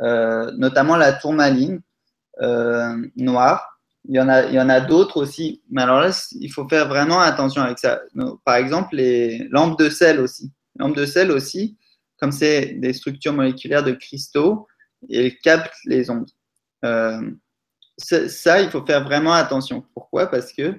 [0.00, 1.80] Euh, notamment la tourmaline
[2.42, 3.75] euh, noire.
[4.08, 6.68] Il y en a, il y en a d'autres aussi, mais alors là, il faut
[6.68, 8.00] faire vraiment attention avec ça.
[8.44, 10.52] Par exemple, les lampes de sel aussi.
[10.78, 11.76] Lampes de sel aussi,
[12.18, 14.66] comme c'est des structures moléculaires de cristaux,
[15.10, 16.30] elles captent les ondes.
[16.84, 17.30] Euh,
[17.98, 19.84] ça, il faut faire vraiment attention.
[19.94, 20.26] Pourquoi?
[20.26, 20.74] Parce que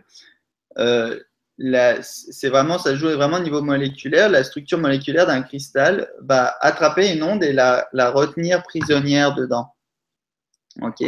[0.77, 1.19] euh,
[2.01, 4.29] c'est vraiment, ça joue vraiment au niveau moléculaire.
[4.29, 9.73] La structure moléculaire d'un cristal va attraper une onde et la retenir prisonnière dedans.
[10.81, 11.03] Ok.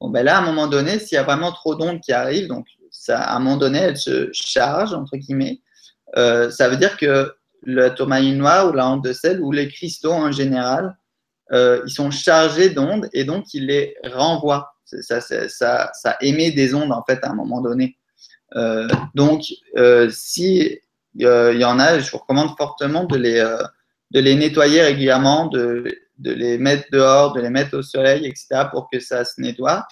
[0.00, 2.48] Bon, ben là, à un moment donné, s'il y a vraiment trop d'ondes qui arrivent,
[2.48, 5.60] donc ça, à un moment donné, elle se charge entre guillemets.
[6.16, 9.68] Euh, ça veut dire que le tourmaline noir ou la onde de sel ou les
[9.68, 10.96] cristaux en général,
[11.52, 14.72] euh, ils sont chargés d'ondes et donc ils les renvoient.
[14.84, 17.96] Ça, ça, ça, émet des ondes en fait à un moment donné.
[18.54, 19.42] Euh, donc,
[20.10, 20.78] si
[21.14, 23.56] il y en a, je vous recommande fortement de les,
[24.12, 28.64] de les nettoyer régulièrement, de, de, les mettre dehors, de les mettre au soleil, etc.,
[28.70, 29.86] pour que ça se nettoie.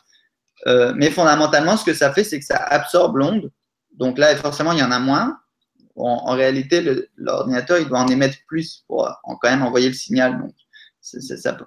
[0.97, 3.51] mais fondamentalement, ce que ça fait, c'est que ça absorbe l'onde.
[3.93, 5.39] Donc là, forcément, il y en a moins.
[5.97, 6.83] En, réalité,
[7.17, 10.43] l'ordinateur, il doit en émettre plus pour quand même envoyer le signal.
[11.01, 11.65] C'est-à-dire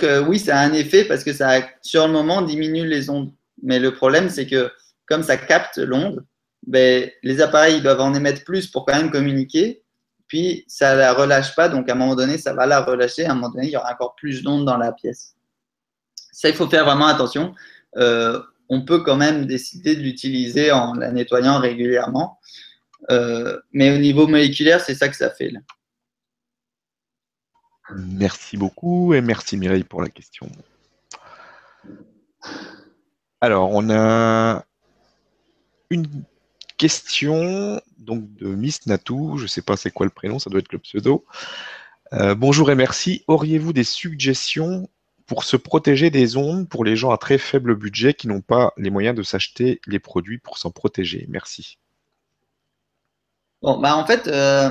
[0.00, 3.32] que oui, ça a un effet parce que ça, sur le moment, diminue les ondes.
[3.62, 4.72] Mais le problème, c'est que
[5.06, 6.24] comme ça capte l'onde,
[6.66, 9.84] ben, les appareils doivent en émettre plus pour quand même communiquer.
[10.28, 13.24] Puis ça ne la relâche pas, donc à un moment donné, ça va la relâcher.
[13.24, 15.34] À un moment donné, il y aura encore plus d'ondes dans la pièce.
[16.32, 17.54] Ça, il faut faire vraiment attention.
[17.96, 22.38] Euh, on peut quand même décider de l'utiliser en la nettoyant régulièrement.
[23.10, 25.50] Euh, mais au niveau moléculaire, c'est ça que ça fait.
[27.96, 30.46] Merci beaucoup et merci Mireille pour la question.
[33.40, 34.64] Alors, on a
[35.90, 36.06] une
[36.78, 40.60] question donc de Miss Natou, je ne sais pas c'est quoi le prénom, ça doit
[40.60, 41.26] être le pseudo.
[42.14, 43.22] Euh, bonjour et merci.
[43.28, 44.88] Auriez-vous des suggestions
[45.26, 48.72] pour se protéger des ondes pour les gens à très faible budget qui n'ont pas
[48.78, 51.26] les moyens de s'acheter les produits pour s'en protéger?
[51.28, 51.78] Merci.
[53.60, 54.70] Bon, bah en fait, euh,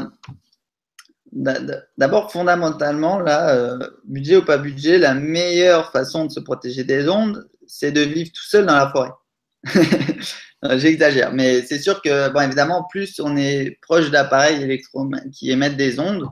[1.97, 7.09] D'abord, fondamentalement, là, euh, budget ou pas budget, la meilleure façon de se protéger des
[7.09, 9.11] ondes, c'est de vivre tout seul dans la forêt.
[10.77, 15.77] J'exagère, mais c'est sûr que, bon, évidemment, plus on est proche d'appareils électro qui émettent
[15.77, 16.27] des ondes,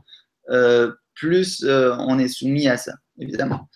[0.50, 3.70] euh, plus euh, on est soumis à ça, évidemment.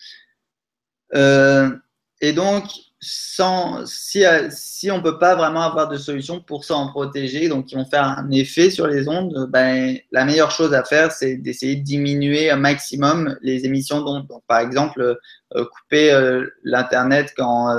[1.13, 2.65] et donc,
[3.01, 7.47] sans, si, euh, si on ne peut pas vraiment avoir de solution pour s'en protéger,
[7.47, 11.11] donc qui vont faire un effet sur les ondes, ben, la meilleure chose à faire,
[11.11, 14.27] c'est d'essayer de diminuer un maximum les émissions d'ondes.
[14.27, 15.17] Donc, par exemple,
[15.55, 17.73] euh, couper euh, l'Internet quand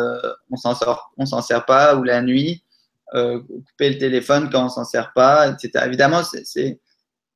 [0.51, 2.64] on s'en sort, on s'en sert pas, ou la nuit,
[3.12, 5.85] couper le téléphone quand on s'en sert pas, etc.
[5.87, 6.81] Évidemment, c'est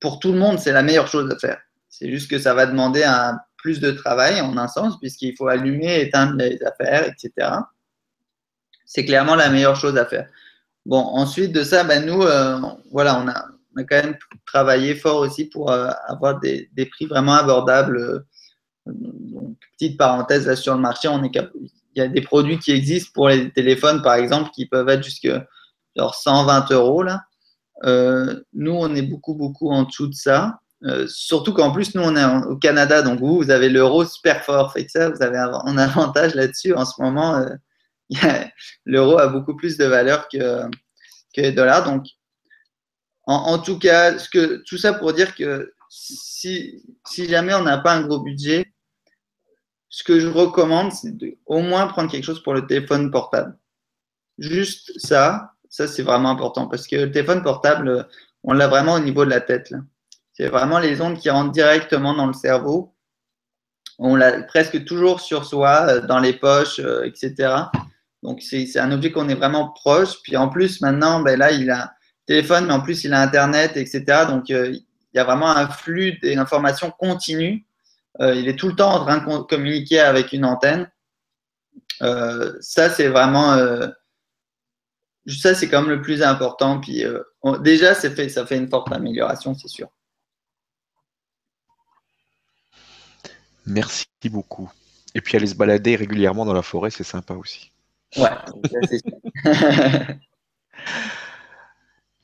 [0.01, 1.61] pour tout le monde, c'est la meilleure chose à faire.
[1.89, 5.49] C'est juste que ça va demander un plus de travail en un sens, puisqu'il faut
[5.49, 7.49] allumer, éteindre les affaires, etc
[8.95, 10.28] c'est clairement la meilleure chose à faire.
[10.86, 12.61] Bon, ensuite de ça, ben nous, euh,
[12.92, 14.16] voilà, on a, on a, quand même
[14.47, 18.24] travaillé fort aussi pour euh, avoir des, prix vraiment abordables.
[18.86, 23.28] Donc, petite parenthèse là sur le marché, il y a des produits qui existent pour
[23.28, 25.09] les téléphones, par exemple, qui peuvent être
[25.97, 27.05] genre 120 euros.
[27.84, 30.61] Euh, nous, on est beaucoup, beaucoup en dessous de ça.
[31.09, 34.72] surtout qu'en plus, nous, on est au Canada, donc vous, vous avez l'euro super fort.
[34.72, 37.45] Fait que ça, vous avez un avantage là-dessus en ce moment
[38.84, 40.64] l'euro a beaucoup plus de valeur que,
[41.34, 41.84] que les dollars.
[41.84, 42.07] Donc,
[43.26, 47.78] en, tout cas, ce que, tout ça pour dire que si, si jamais on n'a
[47.78, 48.74] pas un gros budget,
[49.88, 51.14] ce que je recommande, c'est
[51.46, 53.57] au moins prendre quelque chose pour le téléphone portable.
[54.38, 58.09] Juste ça, ça c'est vraiment important parce que le téléphone portable,
[58.42, 59.72] on l'a vraiment au niveau de la tête.
[60.32, 62.94] C'est vraiment les ondes qui rentrent directement dans le cerveau.
[63.98, 67.55] On l'a presque toujours sur soi, euh, dans les poches, euh, etc.
[68.25, 70.22] Donc, c'est un objet qu'on est vraiment proche.
[70.22, 71.93] Puis en plus, maintenant, ben là, il a
[72.27, 74.25] téléphone, mais en plus, il a Internet, etc.
[74.27, 74.83] Donc, euh, il
[75.16, 77.66] y a vraiment un flux d'informations continu.
[78.20, 80.91] Euh, il est tout le temps en train de communiquer avec une antenne.
[82.01, 83.59] Euh, ça, c'est vraiment.
[85.27, 86.81] ça, c'est comme le plus important.
[86.81, 87.05] Puis
[87.61, 89.89] déjà, fait, ça fait une forte amélioration, c'est sûr.
[93.66, 94.70] Merci beaucoup.
[95.14, 97.74] Et puis aller se balader régulièrement dans la forêt, c'est sympa aussi.
[98.17, 98.31] Ouais,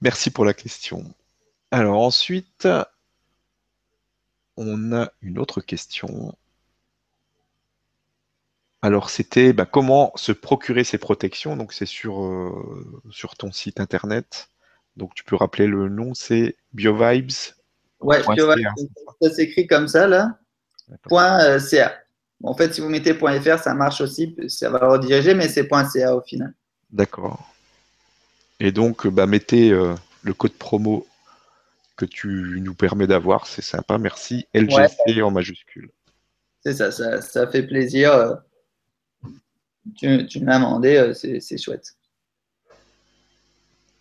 [0.00, 1.04] Merci pour la question.
[1.70, 2.68] Alors ensuite,
[4.56, 6.34] on a une autre question.
[8.82, 11.56] Alors c'était bah, comment se procurer ces protections?
[11.56, 14.48] Donc c'est sur, euh, sur ton site internet.
[14.96, 17.30] Donc tu peux rappeler le nom, c'est BioVibes.
[18.00, 18.68] Ouais, BioVibes,
[19.20, 20.38] ça s'écrit comme ça là.
[21.02, 21.94] Point, .ca.
[22.42, 26.16] En fait, si vous mettez .fr, ça marche aussi, ça va rediriger, mais c'est .ca
[26.16, 26.54] au final.
[26.90, 27.52] D'accord.
[28.60, 31.06] Et donc, bah, mettez euh, le code promo
[31.96, 33.46] que tu nous permets d'avoir.
[33.46, 33.98] C'est sympa.
[33.98, 34.46] Merci.
[34.54, 35.90] LGC en majuscule.
[36.64, 38.38] C'est ça, ça, fait plaisir.
[39.96, 41.94] Tu, tu m'as demandé, c'est chouette.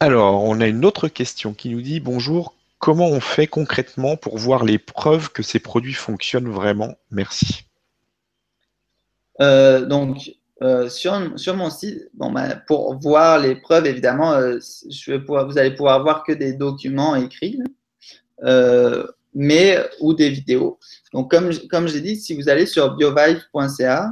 [0.02, 4.38] Alors, on a une autre question qui nous dit Bonjour, comment on fait concrètement pour
[4.38, 6.96] voir les preuves que ces produits fonctionnent vraiment?
[7.12, 7.69] Merci.
[9.42, 10.32] Euh, donc,
[10.62, 14.58] euh, sur, sur, mon site, bon, ben, pour voir les preuves, évidemment, euh,
[15.28, 17.60] vous allez pouvoir voir que des documents écrits,
[19.34, 20.80] mais ou des vidéos.
[21.14, 24.10] Donc, comme, comme j'ai dit, si vous allez sur biovive.ca,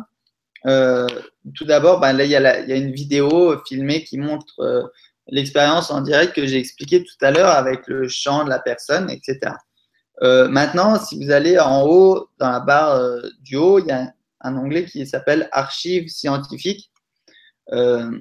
[0.63, 2.35] tout d'abord, ben, là, il y, y,
[2.73, 4.91] a une vidéo filmée qui montre
[5.27, 9.09] l'expérience en direct que j'ai expliqué tout à l'heure avec le champ de la personne,
[9.09, 9.53] etc.
[10.21, 14.57] maintenant, si vous allez en haut, dans la barre du haut, il y a un
[14.57, 16.91] onglet qui s'appelle Archives scientifiques.
[17.71, 18.19] Euh,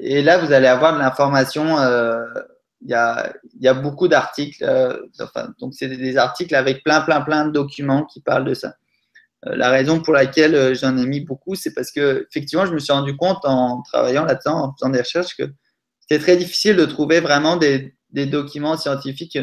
[0.00, 1.78] et là, vous allez avoir de l'information.
[1.78, 2.24] Euh,
[2.82, 4.64] il y, a, beaucoup d'articles.
[4.64, 4.98] Euh,
[5.58, 8.74] donc, c'est des articles avec plein, plein, plein de documents qui parlent de ça.
[9.42, 12.92] la raison pour laquelle j'en ai mis beaucoup, c'est parce que, effectivement, je me suis
[12.92, 15.44] rendu compte en travaillant là-dedans, en faisant des recherches, que
[16.00, 19.38] c'était très difficile de trouver vraiment des, des documents scientifiques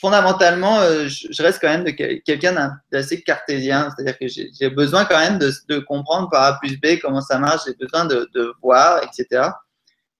[0.00, 1.84] fondamentalement, euh, je, reste quand même
[2.24, 3.90] quelqu'un d'assez cartésien.
[3.90, 7.62] C'est-à-dire que j'ai besoin quand même de, comprendre par A plus B comment ça marche.
[7.66, 9.50] J'ai besoin de, voir, etc.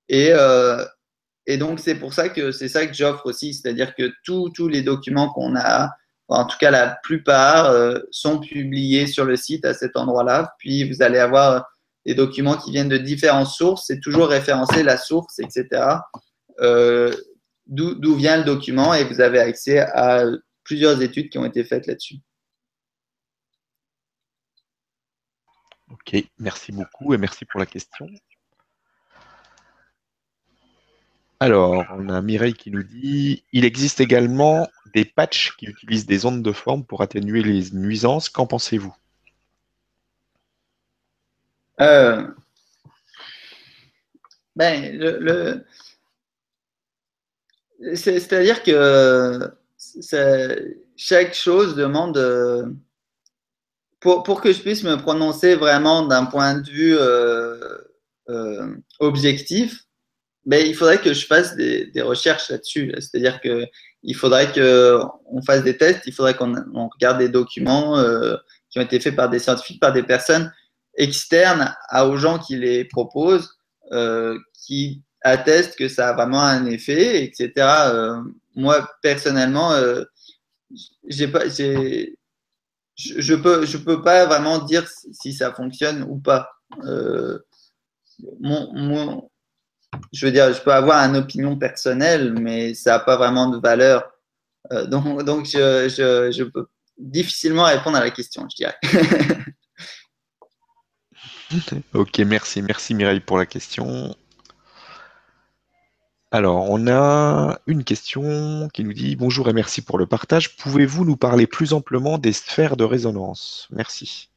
[0.08, 0.84] Et, euh,
[1.46, 3.54] et donc, c'est pour ça que c'est ça que j'offre aussi.
[3.54, 5.90] C'est-à-dire que tous les documents qu'on a,
[6.28, 10.54] en tout cas la plupart, euh, sont publiés sur le site à cet endroit-là.
[10.58, 11.66] Puis, vous allez avoir
[12.04, 13.86] des documents qui viennent de différentes sources.
[13.88, 15.96] C'est toujours référencer la source, etc
[17.66, 20.24] d'où vient le document et vous avez accès à
[20.64, 22.16] plusieurs études qui ont été faites là-dessus.
[25.90, 28.08] Ok, merci beaucoup et merci pour la question.
[31.38, 36.24] Alors, on a Mireille qui nous dit il existe également des patchs qui utilisent des
[36.24, 38.30] ondes de forme pour atténuer les nuisances.
[38.30, 38.94] Qu'en pensez-vous?
[41.80, 42.26] Euh,
[44.56, 45.66] ben, le,
[47.94, 49.50] c'est-à-dire que
[50.96, 52.16] chaque chose demande.
[52.16, 52.66] Euh,
[54.00, 57.78] pour, pour, que je puisse me prononcer vraiment d'un point de vue euh,
[58.28, 59.84] euh, objectif,
[60.44, 62.94] ben, il faudrait que je fasse des, recherches là-dessus.
[62.98, 66.54] C'est-à-dire qu'il faudrait qu'on fasse des tests, il faudrait qu'on
[66.88, 67.96] regarde des documents
[68.70, 70.52] qui ont été faits par des scientifiques, par des personnes
[70.96, 73.58] externes aux gens qui les proposent,
[74.52, 77.52] qui atteste que ça a vraiment un effet, etc.
[77.56, 78.22] Euh,
[78.54, 80.04] moi, personnellement, euh,
[81.08, 81.30] je, ne
[83.36, 86.50] peux, je peux pas vraiment dire si ça fonctionne ou pas.
[86.84, 87.40] Euh,
[88.40, 89.28] mon,
[90.12, 93.58] je veux dire, je peux avoir une opinion personnelle, mais ça n'a pas vraiment de
[93.58, 94.08] valeur.
[94.86, 96.66] donc, donc je, je, je, peux
[96.98, 98.76] difficilement répondre à la question, je dirais.
[101.94, 102.62] ok, merci.
[102.62, 104.14] Merci Mireille pour la question.
[106.32, 110.56] Alors, on a une question qui nous dit Bonjour et merci pour le partage.
[110.56, 113.68] Pouvez-vous nous parler plus amplement des sphères de résonance?
[113.70, 114.28] Merci.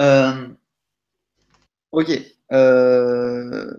[0.00, 0.48] Euh,
[1.92, 2.10] ok.
[2.52, 3.74] Euh,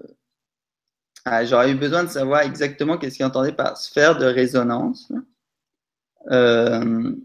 [1.26, 5.12] ah, j'aurais eu besoin de savoir exactement qu'est-ce qu'il entendait par sphère de résonance.
[6.32, 7.16] Euh,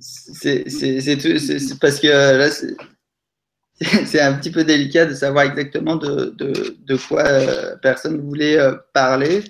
[0.00, 0.64] c'est
[1.80, 2.50] parce que là,
[4.04, 9.42] c'est un petit peu délicat de savoir exactement de, quoi euh, personne voulait euh, parler.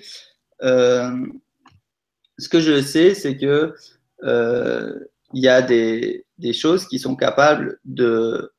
[0.61, 1.11] Euh,
[2.37, 3.73] ce que je sais, c'est que
[5.33, 8.53] il y a des, choses qui sont capables de,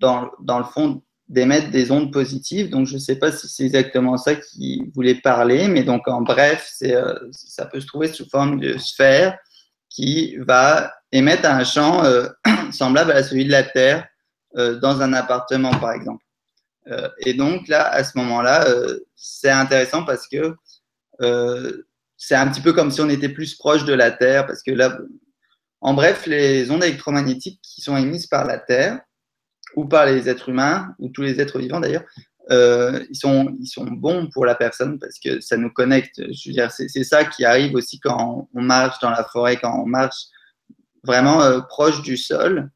[0.00, 2.70] dans, le fond, d'émettre des ondes positives.
[2.70, 6.22] Donc, je ne sais pas si c'est exactement ça qu'il voulait parler, mais donc en
[6.22, 6.72] bref,
[7.32, 9.36] ça peut se trouver sous forme de sphère
[9.88, 12.02] qui va émettre un champ
[12.72, 14.13] semblable à celui de la Terre euh,
[14.54, 16.24] dans un appartement, par exemple.
[16.88, 20.54] Euh, et donc là, à ce moment-là, euh, c'est intéressant parce que
[22.16, 24.72] c'est un petit peu comme si on était plus proche de la Terre, parce que
[24.72, 24.98] là,
[25.80, 29.00] en bref, les ondes électromagnétiques qui sont émises par la Terre,
[29.76, 32.04] ou par les êtres humains, ou tous les êtres vivants d'ailleurs,
[32.50, 36.20] ils, sont, ils sont bons pour la personne parce que ça nous connecte.
[36.32, 40.26] C'est ça qui arrive aussi quand on marche dans la forêt, quand on marche
[41.04, 42.70] vraiment proche du sol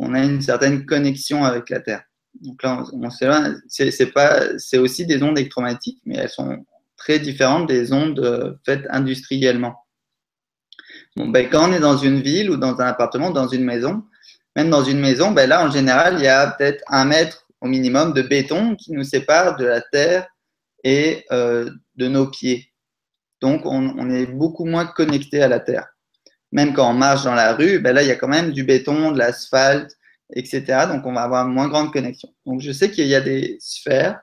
[0.00, 2.02] on a une certaine connexion avec la Terre.
[2.40, 6.64] Donc là, on, c'est pas, c'est aussi des ondes électromagnétiques, mais elles sont
[6.96, 9.76] très différentes des ondes euh, faites industriellement.
[11.16, 14.04] Ben, quand on est dans une ville ou dans un appartement, dans une maison,
[14.54, 17.66] même dans une maison, ben là, en général, il y a peut-être un mètre au
[17.66, 20.28] minimum de béton qui nous sépare de la terre
[20.84, 22.72] et de nos pieds.
[23.40, 25.86] Donc, on, est beaucoup moins connecté à la Terre.
[26.52, 28.64] Même quand on marche dans la rue, ben là, il y a quand même du
[28.64, 29.96] béton, de l'asphalte,
[30.34, 30.86] etc.
[30.88, 32.30] Donc, on va avoir moins grande connexion.
[32.46, 34.20] Donc, je sais qu'il y a des sphères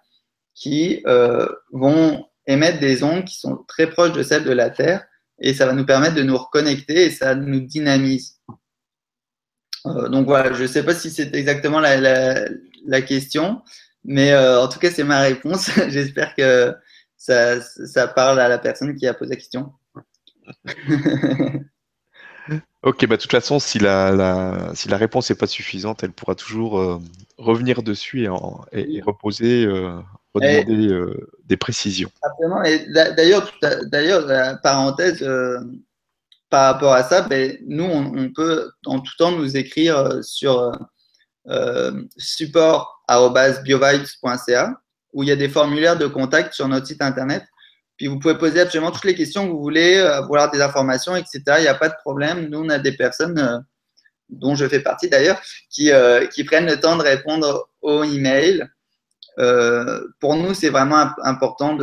[0.54, 5.06] qui euh, vont émettre des ondes qui sont très proches de celles de la Terre
[5.40, 8.40] et ça va nous permettre de nous reconnecter et ça nous dynamise.
[9.86, 13.62] Euh, donc voilà, je ne sais pas si c'est exactement la, question,
[14.04, 15.70] mais euh, en tout cas, c'est ma réponse.
[15.90, 16.74] J'espère que
[17.18, 19.74] ça, parle à la personne qui a posé la question.
[22.86, 26.36] ok, bah, de toute façon, si la, si la réponse n'est pas suffisante, elle pourra
[26.36, 27.02] toujours
[27.38, 28.28] revenir dessus
[28.72, 29.68] et, et reposer
[30.40, 32.12] demander euh, des précisions.
[33.16, 33.52] D'ailleurs,
[33.92, 35.60] d'ailleurs, parenthèse, euh,
[36.50, 40.72] par rapport à ça, ben, nous, on, peut en tout temps nous écrire euh, sur
[42.18, 44.80] support.biovibes.ca
[45.14, 47.44] où il y a des formulaires de contact sur notre site internet.
[47.98, 51.42] Puis vous pouvez poser absolument toutes les questions que vous voulez, avoir des informations, etc.
[51.58, 52.50] Il n'y a pas de problème.
[52.50, 53.64] Nous, on a des personnes,
[54.30, 55.92] dont je fais partie d'ailleurs, qui,
[56.34, 58.68] qui prennent le temps de répondre aux emails
[59.40, 61.78] euh, pour nous, c'est vraiment important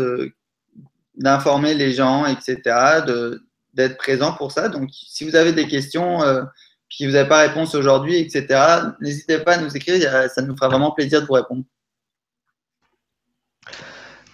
[1.14, 3.02] d'informer les gens, etc.,
[3.74, 4.68] d'être présent pour ça.
[4.68, 6.42] Donc, si vous avez des questions, euh,
[6.88, 10.68] puis vous n'avez pas réponse aujourd'hui, etc., n'hésitez pas à nous écrire, ça nous fera
[10.68, 11.64] vraiment plaisir de vous répondre.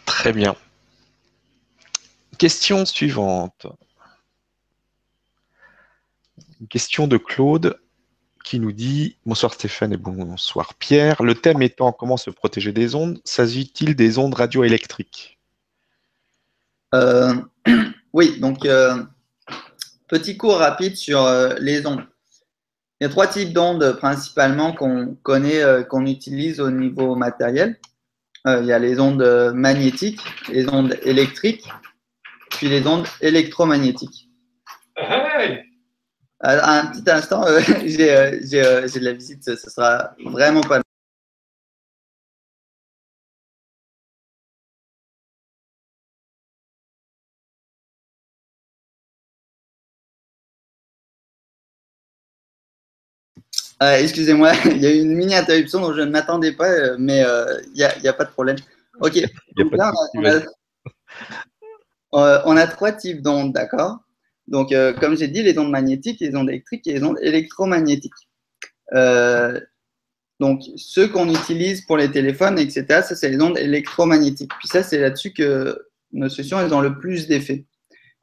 [0.07, 0.57] Très bien.
[2.39, 3.66] Question suivante.
[6.61, 7.80] Une question de Claude
[8.45, 11.20] qui nous dit Bonsoir Stéphane et bonsoir Pierre.
[11.24, 15.41] Le thème étant comment se protéger des ondes, s'agit-il des ondes radioélectriques?
[16.95, 17.34] Euh,
[18.12, 19.03] Oui, donc euh,
[20.07, 22.07] petit cours rapide sur euh, les ondes.
[23.01, 27.80] Il y a trois types d'ondes principalement qu'on connaît, qu'on utilise au niveau matériel.
[28.47, 31.68] il y a les ondes magnétiques, les ondes électriques,
[32.59, 34.29] puis les ondes électromagnétiques.
[34.99, 35.57] Euh,
[36.43, 40.83] un petit instant, euh, euh, j'ai de la visite, ce sera vraiment pas
[53.81, 57.25] Excusez-moi, il y a eu une mini interruption dont je ne m'attendais pas, mais
[57.67, 58.57] il n'y a, a, pas de problème.
[59.01, 59.17] Ok.
[59.57, 60.43] on a
[62.11, 63.99] trois types d'ondes, d'accord?
[64.49, 68.13] Donc, euh, comme j'ai dit, les ondes magnétiques, les ondes électriques et les ondes électromagnétiques.
[68.95, 69.61] Euh,
[70.41, 74.53] donc, ceux qu'on utilise pour les téléphones, etc., ça, c'est les ondes électromagnétiques.
[74.59, 75.79] Puis ça, c'est là-dessus que
[76.13, 77.67] nos solutions, elles ont le plus d'effet.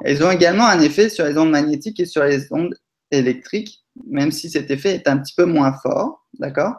[0.04, 2.76] Elles ont également un effet sur les ondes magnétiques et sur les ondes
[3.12, 6.74] électriques, même si cet effet est un petit peu moins fort, d'accord?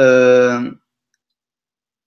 [0.00, 0.70] Euh,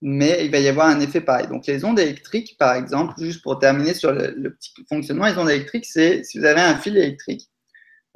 [0.02, 1.48] mais il va y avoir un effet pareil.
[1.48, 5.50] Donc les ondes électriques, par exemple, juste pour terminer sur le, petit fonctionnement, les ondes
[5.50, 7.50] électriques, c'est si vous avez un fil électrique,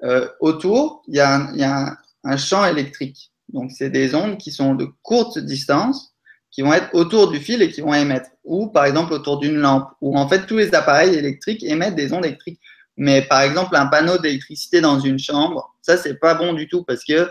[0.04, 3.32] euh, autour, il y a, un, champ électrique.
[3.50, 6.14] Donc c'est des ondes qui sont de courte distance,
[6.52, 8.30] qui vont être autour du fil et qui vont émettre.
[8.44, 12.14] Ou par exemple autour d'une lampe, où en fait tous les appareils électriques émettent des
[12.14, 12.60] ondes électriques.
[12.98, 16.84] Mais par exemple un panneau d'électricité dans une chambre, ça c'est pas bon du tout
[16.84, 17.30] parce que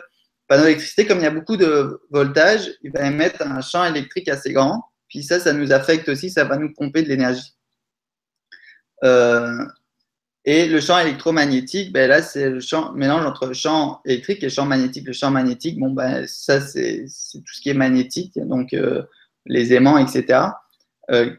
[0.49, 4.29] panneau d'électricité, comme il y a beaucoup de voltage, il va émettre un champ électrique
[4.29, 4.83] assez grand.
[5.09, 7.55] Puis ça, ça nous affecte aussi, ça va nous pomper de l'énergie.
[9.05, 9.65] Euh,
[10.45, 12.61] et le champ électromagnétique, ben là, c'est le
[12.95, 15.07] mélange entre champ électrique et champ magnétique.
[15.07, 19.03] Le champ magnétique, bon, ben, ça, c'est tout ce qui est magnétique, donc euh,
[19.45, 20.41] les aimants, etc.
[21.11, 21.35] Euh,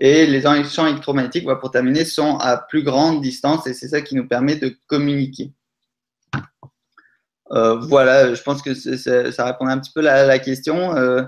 [0.00, 4.14] et les champs électromagnétiques, pour terminer, sont à plus grande distance et c'est ça qui
[4.14, 5.52] nous permet de communiquer.
[7.50, 10.96] Euh, voilà, je pense que ça répond un petit peu à la, question.
[10.96, 11.22] Euh,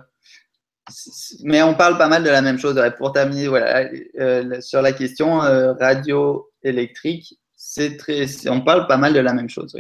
[1.42, 2.80] mais on parle pas mal de la même chose.
[2.98, 9.12] Pour terminer, voilà, euh, sur la question radio électrique, c'est très, on parle pas mal
[9.12, 9.76] de la même chose.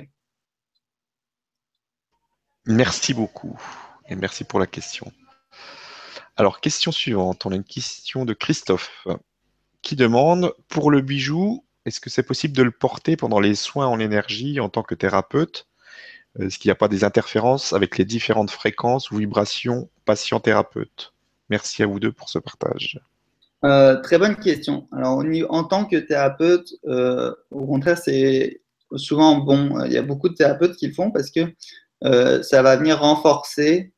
[2.66, 3.58] Merci beaucoup
[4.08, 5.10] et merci pour la question.
[6.36, 7.44] Alors, question suivante.
[7.44, 9.06] On a une question de Christophe
[9.82, 13.86] qui demande pour le bijou, est-ce que c'est possible de le porter pendant les soins
[13.86, 15.69] en énergie en tant que thérapeute?
[15.69, 15.69] euh,
[16.38, 21.12] est-ce qu'il n'y a pas des interférences avec les différentes fréquences ou vibrations patient-thérapeute
[21.48, 23.00] Merci à vous deux pour ce partage.
[23.64, 24.88] Euh, très bonne question.
[24.92, 28.62] Alors, en tant que thérapeute, euh, au contraire, c'est
[28.94, 29.84] souvent bon.
[29.84, 31.40] Il y a beaucoup de thérapeutes qui le font parce que
[32.42, 33.92] ça va venir renforcer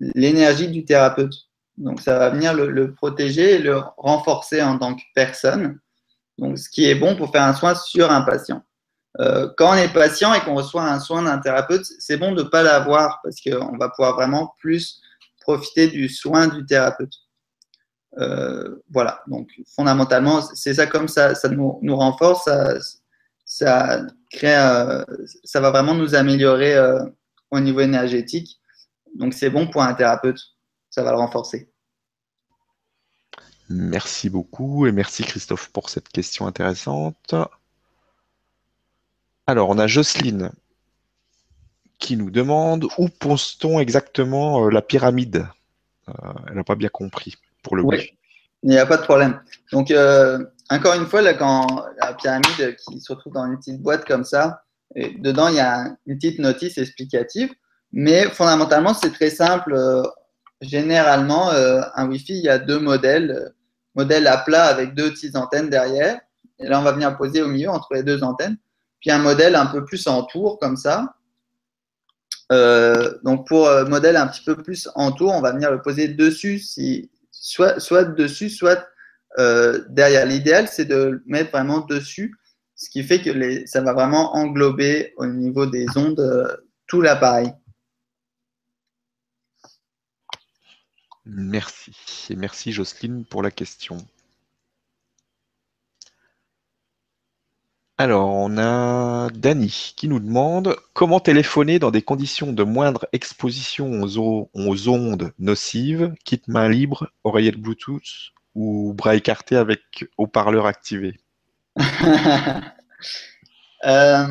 [0.00, 1.34] l'énergie du thérapeute.
[1.76, 5.80] Donc, ça va venir le, le, protéger et le renforcer en tant que personne.
[6.38, 8.62] Donc, ce qui est bon pour faire un soin sur un patient.
[9.20, 12.42] Euh, quand on est patient et qu'on reçoit un soin d'un thérapeute, c'est bon de
[12.42, 15.00] ne pas l'avoir parce qu'on va pouvoir vraiment plus
[15.40, 17.12] profiter du soin du thérapeute.
[18.90, 22.48] voilà, donc fondamentalement, c'est ça comme ça, ça nous, renforce,
[23.44, 24.56] ça, crée,
[25.44, 26.76] ça va vraiment nous améliorer
[27.50, 28.60] au niveau énergétique.
[29.14, 30.40] Donc c'est bon pour un thérapeute,
[30.90, 31.70] ça va le renforcer.
[33.68, 37.34] Merci beaucoup et merci Christophe pour cette question intéressante.
[39.46, 40.50] Alors, on a Jocelyne
[41.98, 45.46] qui nous demande où pose-t-on exactement euh, la pyramide?
[46.08, 46.12] Euh,
[46.48, 48.10] Elle n'a pas bien compris pour le oui.
[48.62, 49.40] Il n'y a pas de problème.
[49.72, 53.82] Donc, euh, encore une fois, là, quand la pyramide qui se retrouve dans une petite
[53.82, 54.62] boîte comme ça,
[54.94, 57.50] et dedans, il y a une petite notice explicative.
[57.92, 59.76] Mais fondamentalement, c'est très simple.
[60.62, 63.52] Généralement, un Wi-Fi, il y a deux modèles.
[63.94, 66.20] Modèle à plat avec deux petites antennes derrière.
[66.58, 68.56] Et là, on va venir poser au milieu entre les deux antennes.
[69.04, 71.14] Puis un modèle un peu plus en tour, comme ça.
[72.52, 75.82] Euh, donc pour euh, modèle un petit peu plus en tour, on va venir le
[75.82, 78.88] poser dessus, si, soit, soit dessus, soit
[79.38, 80.24] euh, derrière.
[80.24, 82.34] L'idéal, c'est de le mettre vraiment dessus,
[82.76, 87.52] ce qui fait que ça va vraiment englober au niveau des ondes tout l'appareil.
[91.26, 91.92] Merci.
[92.30, 93.98] Et merci Jocelyne pour la question.
[97.96, 104.02] Alors, on a Dany qui nous demande comment téléphoner dans des conditions de moindre exposition
[104.02, 111.18] aux, ondes nocives, kit main libre, oreillette Bluetooth ou bras écartés avec haut-parleur activé.
[113.86, 114.26] Euh,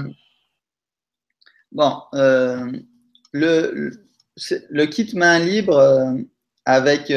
[1.72, 2.72] Bon, euh,
[3.32, 6.14] le, kit main libre euh,
[6.66, 7.14] avec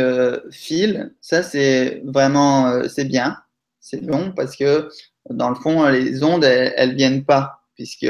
[0.51, 3.39] fil, ça c'est vraiment bien,
[3.81, 4.91] c'est bon parce que
[5.31, 8.07] dans le fond, les ondes, elles, ne viennent pas, puisque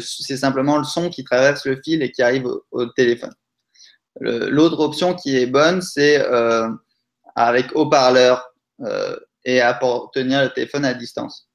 [0.00, 3.34] c'est simplement le son qui traverse le fil et qui arrive au, téléphone.
[4.20, 6.68] L'autre option qui est bonne, c'est euh,
[7.34, 8.44] avec haut-parleur
[8.80, 9.78] euh, et à
[10.12, 11.48] tenir le téléphone à distance.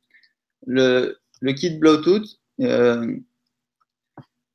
[0.66, 1.18] Le,
[1.56, 2.26] kit Bluetooth,
[2.62, 3.16] euh,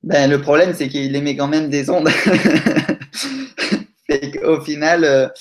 [0.03, 2.09] ben, le problème, c'est qu'il émet quand même des ondes.
[4.45, 5.33] Au final,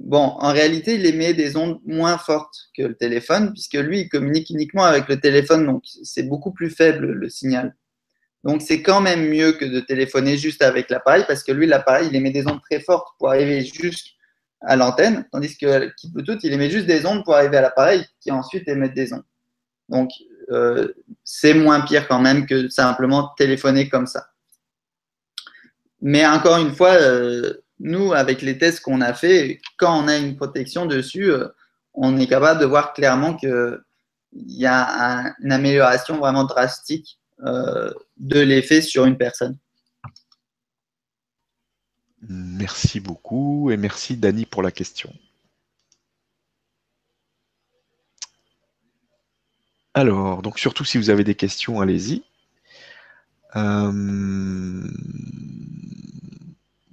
[0.00, 4.08] Bon, en réalité, il émet des ondes moins fortes que le téléphone, puisque lui, il
[4.08, 7.76] communique uniquement avec le téléphone, donc c'est beaucoup plus faible le signal.
[8.42, 12.08] Donc c'est quand même mieux que de téléphoner juste avec l'appareil, parce que lui, l'appareil,
[12.10, 16.70] il émet des ondes très fortes pour arriver jusqu'à l'antenne, tandis que Bluetooth, il émet
[16.70, 19.24] juste des ondes pour arriver à l'appareil, qui ensuite émet des ondes.
[19.88, 20.10] Donc
[20.50, 20.92] euh,
[21.24, 24.28] c'est moins pire quand même que simplement téléphoner comme ça.
[26.02, 30.16] Mais encore une fois, euh, nous, avec les tests qu'on a fait, quand on a
[30.16, 31.48] une protection dessus, euh,
[31.92, 33.78] on est capable de voir clairement qu'il
[34.32, 39.58] y a une amélioration vraiment drastique euh, de l'effet sur une personne.
[42.28, 45.12] Merci beaucoup et merci Dani pour la question.
[49.92, 52.24] Alors, donc surtout si vous avez des questions, allez-y.
[53.56, 54.88] Euh,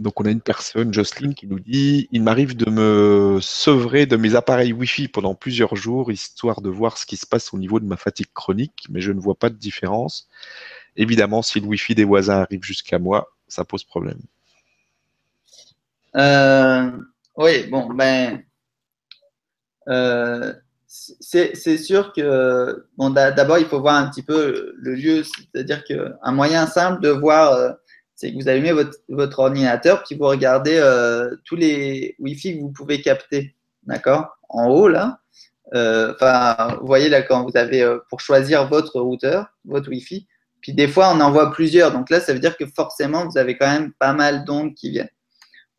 [0.01, 4.17] donc on a une personne, Jocelyne, qui nous dit Il m'arrive de me sevrer de
[4.17, 7.79] mes appareils Wi-Fi pendant plusieurs jours, histoire de voir ce qui se passe au niveau
[7.79, 10.27] de ma fatigue chronique, mais je ne vois pas de différence.
[10.95, 14.19] Évidemment, si le Wi-Fi des voisins arrive jusqu'à moi, ça pose problème.
[16.15, 16.91] Euh,
[17.37, 18.43] oui, bon, ben.
[19.87, 20.53] Euh,
[20.87, 26.31] c'est sûr que bon, d'abord il faut voir un petit peu le lieu, c'est-à-dire qu'un
[26.31, 27.71] moyen simple de voir euh,
[28.21, 28.71] c'est que vous allumez
[29.09, 34.37] votre, ordinateur, puis vous regardez euh, tous les Wi-Fi que vous pouvez capter, d'accord?
[34.47, 35.21] En haut, là.
[35.73, 40.27] Euh, enfin, vous voyez là, quand vous avez, euh, pour choisir votre routeur, votre Wi-Fi,
[40.61, 41.91] puis des fois, on en voit plusieurs.
[41.91, 44.91] Donc là, ça veut dire que forcément, vous avez quand même pas mal d'ondes qui
[44.91, 45.09] viennent.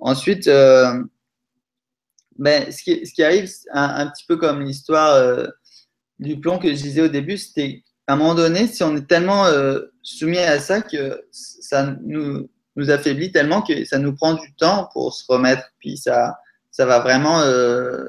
[0.00, 1.06] Ensuite, ben,
[2.72, 5.46] ce, qui, ce, qui, arrive, un, un petit peu comme l'histoire
[6.18, 9.08] du plomb que je disais au début, c'était à un moment donné, si on est
[9.08, 9.46] tellement
[10.02, 12.46] soumis à ça que ça nous,
[12.90, 15.62] affaiblit tellement que ça nous prend du temps pour se remettre.
[15.78, 16.38] Puis ça,
[16.70, 17.40] ça va vraiment.
[17.40, 18.04] Euh,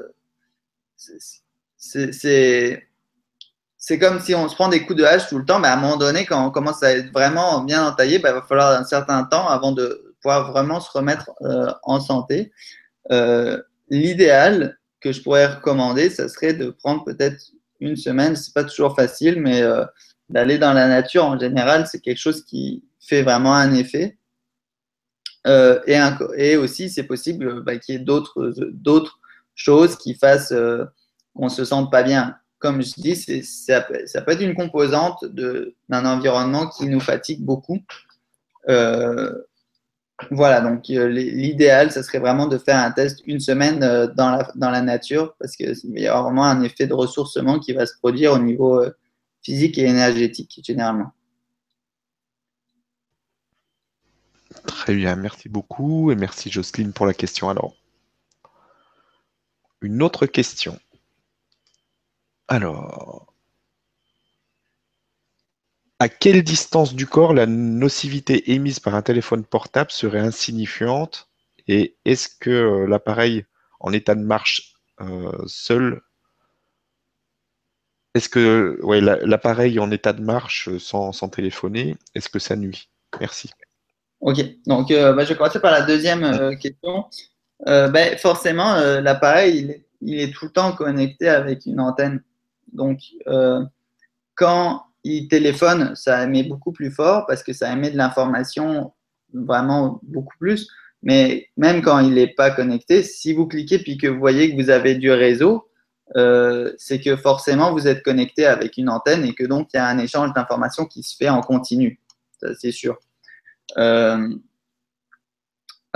[3.76, 5.74] c'est comme si on se prend des coups de hache tout le temps, mais à
[5.74, 8.78] un moment donné, quand on commence à être vraiment bien entaillé, ben, il va falloir
[8.78, 12.52] un certain temps avant de pouvoir vraiment se remettre euh, en santé.
[13.10, 17.53] Euh, l'idéal que je pourrais recommander, ça serait de prendre peut-être
[17.84, 18.36] une semaine.
[18.36, 19.62] C'est pas toujours facile, mais
[20.28, 24.18] d'aller dans la nature en général, c'est quelque chose qui fait vraiment un effet.
[25.46, 25.98] Euh, et,
[26.36, 29.20] et, aussi, c'est possible bah, qu'il y ait d'autres
[29.54, 30.84] choses qui fassent euh,
[31.34, 32.36] qu'on se sente pas bien.
[32.58, 37.78] Comme je dis, ça, ça, peut être une composante d'un environnement qui nous fatigue beaucoup.
[38.70, 39.30] Euh,
[40.30, 43.80] Voilà, donc l'idéal, ce serait vraiment de faire un test une semaine
[44.14, 47.72] dans, la, dans la nature parce qu'il y a vraiment un effet de ressourcement qui
[47.72, 48.80] va se produire au niveau
[49.42, 51.12] physique et énergétique, généralement.
[54.66, 57.48] Très bien, merci beaucoup et merci Jocelyne pour la question.
[57.50, 57.74] Alors,
[59.80, 60.78] une autre question.
[62.48, 63.33] Alors,
[66.04, 71.30] à quelle distance du corps la nocivité émise par un téléphone portable serait insignifiante
[71.66, 73.46] et est-ce que euh, l'appareil
[73.80, 76.02] en état de marche euh, seul,
[78.14, 78.78] est-ce que
[79.24, 82.90] l'appareil en état de marche sans, sans téléphoner, est-ce que ça nuit?
[83.18, 83.48] Merci.
[84.20, 87.06] Ok, donc euh, bah, je vais commencer par la deuxième euh, question.
[87.66, 92.22] Euh, ben, forcément, l'appareil, il, est tout le temps connecté avec une antenne.
[92.74, 93.00] Donc,
[94.34, 98.92] quand il téléphone, ça émet beaucoup plus fort parce que ça émet de l'information
[99.32, 100.68] vraiment beaucoup plus.
[101.02, 104.62] Mais même quand il n'est pas connecté, si vous cliquez puis que vous voyez que
[104.62, 105.68] vous avez du réseau,
[106.78, 109.86] c'est que forcément vous êtes connecté avec une antenne et que donc il y a
[109.86, 112.00] un échange d'informations qui se fait en continu.
[112.40, 112.98] Ça, c'est sûr.
[113.78, 114.28] Euh,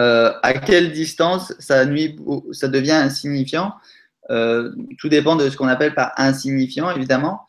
[0.01, 2.19] euh, à quelle distance ça, nuit,
[2.53, 3.75] ça devient insignifiant?
[4.31, 7.41] Euh, Tout dépend de ce qu'on appelle par insignifiant, évidemment.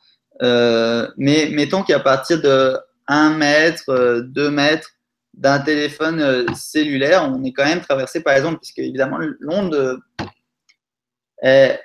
[0.41, 2.77] Mais mettons qu'à partir de
[3.07, 4.91] 1 mètre, 2 mètres
[5.33, 10.01] d'un téléphone cellulaire, on est quand même traversé, par exemple, puisque évidemment l'onde,
[11.41, 11.79] elle,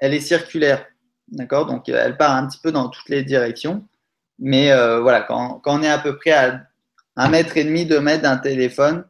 [0.00, 0.86] est circulaire.
[1.28, 1.66] D'accord?
[1.66, 3.86] Donc, elle part un petit peu dans toutes les directions.
[4.38, 6.66] Mais euh, voilà, quand, on est à peu près à
[7.16, 9.04] un mètre et demi, deux mètres d'un téléphone,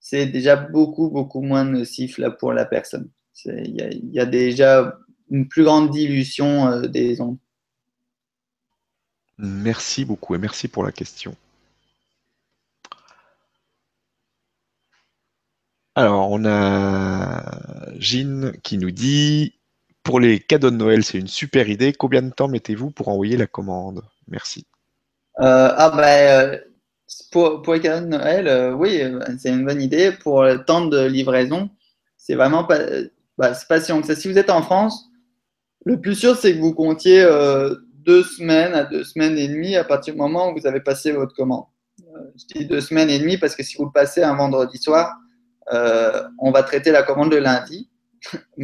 [0.00, 3.08] c'est déjà beaucoup, beaucoup moins nocif là, pour la personne.
[3.44, 4.96] Il y, a déjà
[5.34, 7.38] une plus grande dilution euh, des ondes.
[9.36, 11.34] Merci beaucoup et merci pour la question.
[15.96, 17.42] Alors, on a
[17.98, 19.54] Jean qui nous dit
[20.04, 21.92] Pour les cadeaux de Noël, c'est une super idée.
[21.92, 24.02] Combien de temps mettez-vous pour envoyer la commande?
[24.28, 24.66] Merci.
[25.40, 26.60] Euh, ah ben,
[27.32, 29.02] pour, pour les cadeaux de Noël, euh, oui,
[29.38, 30.12] c'est une bonne idée.
[30.12, 31.70] Pour le temps de livraison,
[32.16, 32.78] c'est vraiment pas,
[33.36, 34.14] bah, c'est pas si long que ça.
[34.14, 35.10] Si vous êtes en France,
[35.84, 37.24] le plus sûr, c'est que vous comptiez
[38.04, 41.12] deux semaines à deux semaines et demie à partir du moment où vous avez passé
[41.12, 41.64] votre commande.
[42.36, 45.16] je dis deux semaines et demie parce que si vous le passez un vendredi soir,
[45.70, 47.90] on va traiter la commande le lundi.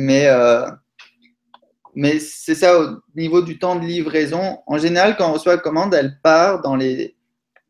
[1.94, 4.60] Mais c'est ça au niveau du temps de livraison.
[4.66, 7.16] En général, quand on reçoit la commande, elle part dans les,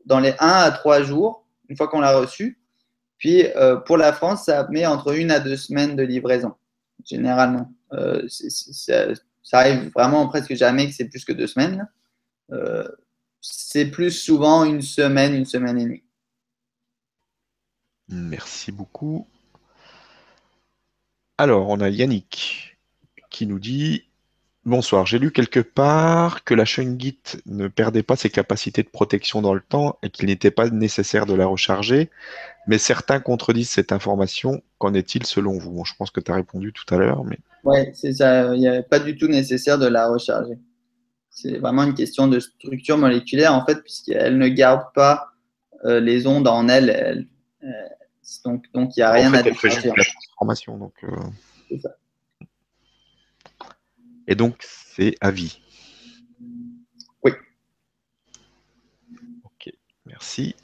[0.07, 2.61] dans les 1 à 3 jours, une fois qu'on l'a reçue.
[3.19, 6.55] Puis euh, pour la France, ça met entre une à deux semaines de livraison,
[7.05, 7.73] généralement.
[7.93, 8.27] Euh,
[9.51, 11.89] ça, arrive vraiment presque jamais que c'est plus que deux semaines.
[12.53, 12.87] Euh,
[13.41, 16.05] c'est plus souvent une semaine, une semaine et demie.
[18.09, 19.27] Merci beaucoup.
[21.39, 22.79] Alors, on a Yannick
[23.31, 24.05] qui nous dit
[24.67, 29.41] Bonsoir, j'ai lu quelque part que la Shungit ne perdait pas ses capacités de protection
[29.41, 32.11] dans le temps et qu'il n'était pas nécessaire de la recharger,
[32.67, 34.63] mais certains contredisent cette information.
[34.79, 35.85] Qu'en est-il selon vous?
[35.87, 37.25] Je pense que tu as répondu tout à l'heure.
[37.25, 37.39] Mais...
[37.65, 40.59] Oui, c'est ça, il n'est pas du tout nécessaire de la recharger.
[41.31, 45.33] C'est vraiment une question de structure moléculaire, en fait, puisqu'elle ne garde pas
[45.85, 47.27] euh, les ondes en elle.
[48.45, 49.93] donc, donc, il n'y a rien à décharger.
[49.97, 50.95] la transformation, donc.
[51.05, 51.17] Euh,
[51.69, 51.91] c'est ça.
[54.27, 55.61] Et donc, c'est à vie.
[57.25, 57.33] Oui.
[59.45, 59.73] Ok,
[60.07, 60.55] merci.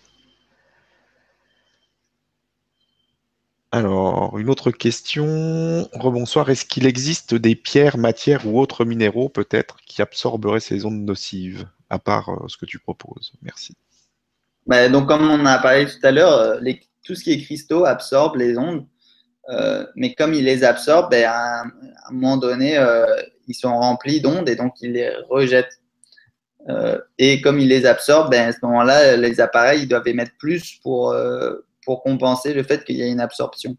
[3.77, 5.87] Alors, une autre question.
[5.93, 11.05] Rebonsoir, est-ce qu'il existe des pierres, matières ou autres minéraux peut-être qui absorberaient ces ondes
[11.05, 13.35] nocives, à part euh, ce que tu proposes?
[13.43, 13.75] Merci.
[14.67, 16.73] Bah, donc, comme on a parlé tout à l'heure, euh,
[17.05, 18.87] tout ce qui est cristaux absorbe les ondes.
[19.51, 22.83] Euh, mais comme ils les absorbent, ben, à, un moment donné,
[23.47, 25.83] ils sont remplis d'ondes et donc ils les rejettent.
[27.19, 30.77] Et comme ils les absorbent, ben, à ce moment-là, les appareils ils doivent émettre plus
[30.83, 31.15] pour,
[31.87, 33.77] pour compenser le fait qu'il y a une absorption.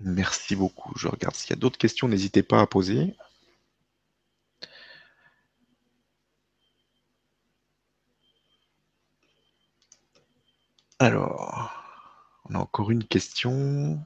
[0.00, 0.92] Merci beaucoup.
[0.98, 3.14] Je regarde s'il y a d'autres questions, n'hésitez pas à poser.
[10.98, 11.72] Alors,
[12.48, 14.04] on a encore une question.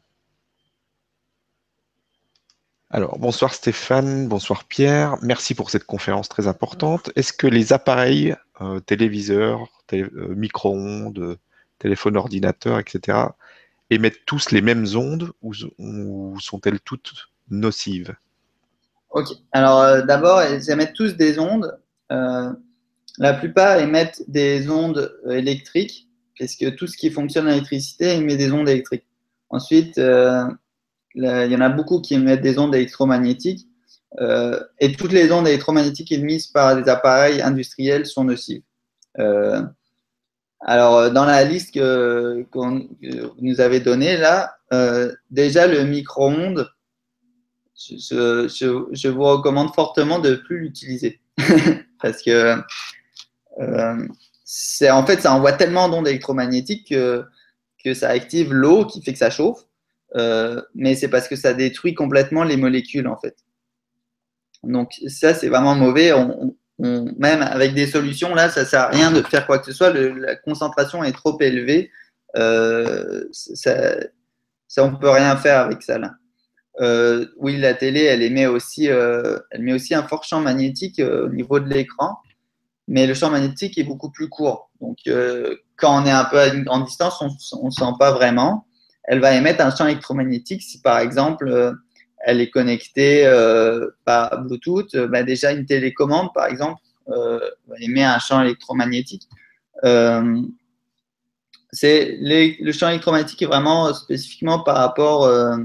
[2.94, 5.16] Alors, bonsoir Stéphane, bonsoir Pierre.
[5.20, 7.10] Merci pour cette conférence très importante.
[7.16, 11.36] Est-ce que les appareils, euh, téléviseurs, euh, micro-ondes,
[11.80, 13.18] téléphones, ordinateurs, etc.,
[13.90, 17.14] émettent tous les mêmes ondes ou, sont-elles toutes
[17.50, 18.14] nocives?
[19.10, 19.26] Ok.
[19.50, 21.76] Alors d'abord, ils émettent tous des ondes.
[22.10, 28.52] la plupart émettent des ondes électriques, puisque tout ce qui fonctionne en électricité émet des
[28.52, 29.08] ondes électriques.
[29.50, 29.98] Ensuite,
[31.14, 33.66] il y en a beaucoup qui émettent des ondes électromagnétiques.
[34.20, 38.62] Euh, et toutes les ondes électromagnétiques émises par des appareils industriels sont nocives.
[39.18, 39.62] Euh,
[40.60, 44.56] alors, euh, dans la liste que, vous nous avez donnée là,
[45.30, 46.68] déjà le micro-ondes,
[47.76, 51.20] je, vous recommande fortement de ne plus l'utiliser.
[52.00, 52.56] Parce que
[53.58, 57.24] en fait, ça envoie tellement d'ondes électromagnétiques que,
[57.84, 59.64] que ça active l'eau qui fait que ça chauffe.
[60.14, 63.36] Mais c'est parce que ça détruit complètement les molécules en fait.
[64.66, 66.12] Donc ça, c'est vraiment mauvais.
[66.78, 69.92] même avec des solutions, là, ça sert à rien de faire quoi que ce soit.
[69.92, 71.90] la concentration est trop élevée.
[72.36, 75.98] Euh, ça, on peut rien faire avec ça.
[75.98, 76.12] Là.
[76.80, 81.00] Euh, oui, la télé, elle émet aussi, euh, elle met aussi un fort champ magnétique
[81.00, 82.18] au niveau de l'écran,
[82.88, 84.70] mais le champ magnétique est beaucoup plus court.
[84.80, 84.98] Donc,
[85.76, 87.22] quand on est un peu à une grande distance,
[87.52, 88.66] on ne sent pas vraiment.
[89.04, 91.76] Elle va émettre un champ électromagnétique si, par exemple,
[92.24, 94.94] elle est connectée euh, par Bluetooth.
[94.94, 97.38] Euh, bah, déjà, une télécommande, par exemple, euh,
[97.80, 99.28] émet un champ électromagnétique.
[99.82, 100.48] le
[102.72, 105.58] champ électromagnétique est vraiment spécifiquement par rapport à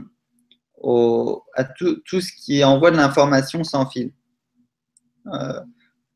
[1.64, 4.12] tout, ce qui envoie de l'information sans fil.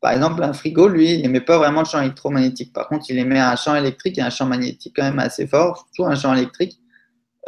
[0.00, 2.74] par exemple, un frigo, lui, il n'émet pas vraiment de champ électromagnétique.
[2.74, 5.78] Par contre, il émet un champ électrique et un champ magnétique quand même assez fort,
[5.78, 6.78] surtout un champ électrique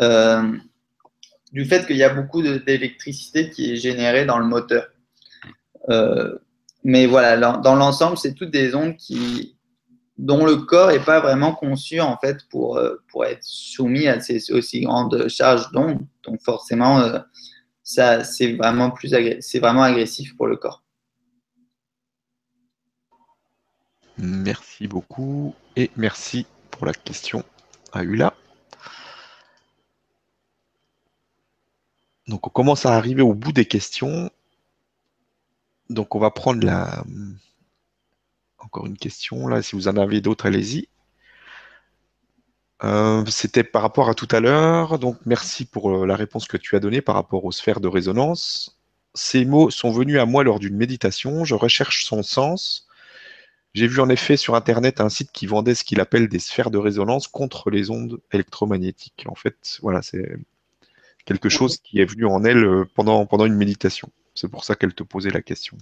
[0.01, 4.89] du fait qu'il y a beaucoup d'électricité qui est générée dans le moteur.
[5.89, 6.39] Euh,
[6.85, 9.57] mais voilà, dans l'ensemble, c'est toutes des ondes qui,
[10.19, 14.21] dont le corps n'est pas vraiment conçu en fait pour, euh, pour être soumis à
[14.21, 16.01] ces aussi grandes charges d'ondes.
[16.25, 17.19] Donc forcément, euh,
[17.83, 20.83] ça c'est vraiment plus c'est vraiment agressif pour le corps.
[24.19, 27.45] Merci beaucoup et merci pour la question
[27.93, 28.35] à Ula.
[32.29, 34.31] Donc on commence à arriver au bout des questions.
[35.91, 37.05] Donc on va prendre la...
[38.59, 40.89] Encore une question, là, si vous en avez d'autres, allez-y.
[42.85, 46.59] Euh, c'était par rapport à tout à l'heure, donc merci pour euh, la réponse que
[46.59, 48.79] tu as donnée par rapport aux sphères de résonance.
[49.15, 52.87] Ces mots sont venus à moi lors d'une méditation, je recherche son sens.
[53.73, 56.71] J'ai vu en effet sur Internet un site qui vendait ce qu'il appelle des sphères
[56.71, 59.25] de résonance contre les ondes électromagnétiques.
[59.27, 60.37] En fait, voilà, c'est
[61.27, 64.09] quelque chose qui est venu en elle euh, pendant, pendant une méditation.
[64.35, 65.77] C'est pour ça qu'elle te posait la question.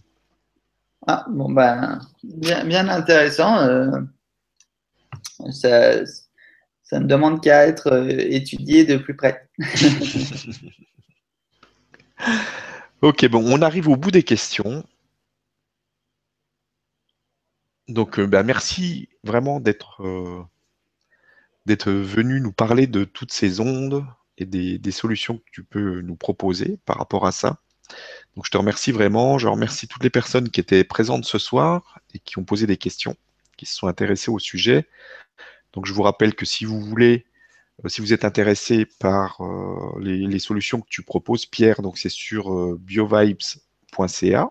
[1.06, 3.58] Ah, bon, ben, bien, intéressant.
[3.58, 4.00] Euh,
[5.50, 6.04] ça,
[6.82, 9.48] ça, ne demande qu'à être euh, étudié de plus près.
[13.02, 14.84] ok, bon, on arrive au bout des questions.
[17.86, 20.02] Donc, ben, merci vraiment d'être
[21.66, 24.04] d'être venu nous parler de toutes ces ondes,
[24.38, 27.60] et des, solutions que tu peux nous proposer par rapport à ça.
[28.34, 29.38] Donc je te remercie vraiment.
[29.38, 32.76] Je remercie toutes les personnes qui étaient présentes ce soir et qui ont posé des
[32.76, 33.16] questions,
[33.56, 34.86] qui se sont intéressées au sujet.
[35.72, 37.26] Donc je vous rappelle que si vous voulez,
[37.84, 42.08] euh, si vous êtes intéressé par euh, les, solutions que tu proposes, Pierre, donc c'est
[42.08, 44.50] sur euh, biovibes.ca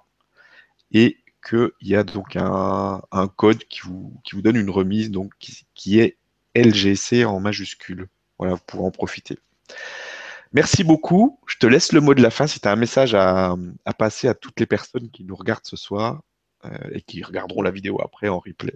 [0.91, 3.01] et qu'il y a donc un,
[3.35, 5.34] code qui vous, donne une remise donc,
[5.73, 6.18] qui, est
[6.55, 8.07] LGC en majuscule.
[8.38, 9.39] Voilà, vous pourrez en profiter.
[10.53, 11.40] Merci beaucoup.
[11.48, 13.56] Je te laisse le mot de la fin si tu as un message à,
[13.98, 16.22] passer à toutes les personnes qui nous regardent ce soir
[16.65, 18.76] euh, et qui regarderont la vidéo après en replay.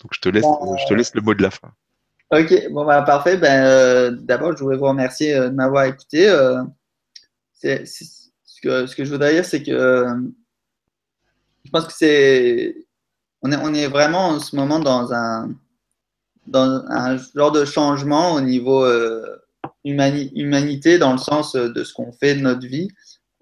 [0.00, 1.70] Donc je te laisse, je te laisse le mot de la fin.
[2.30, 3.36] Ok, bon bah parfait.
[3.36, 6.28] Ben, euh, D'abord, je voudrais vous remercier euh, de m'avoir écouté.
[6.28, 6.64] ce,
[7.62, 7.84] que,
[8.86, 10.06] ce, que, je voudrais dire, c'est que
[11.64, 12.74] je pense que c'est.
[13.42, 15.50] On est, on est vraiment en ce moment dans un,
[16.46, 18.84] dans un genre de changement au niveau
[19.88, 22.88] humanité dans le sens euh, de ce qu'on fait de notre vie.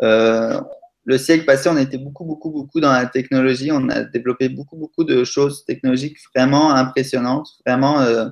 [0.03, 0.61] Euh,
[1.05, 3.71] le siècle passé, on était beaucoup, beaucoup, beaucoup dans la technologie.
[3.73, 8.27] On a développé beaucoup, beaucoup de choses technologiques vraiment impressionnantes, vraiment euh,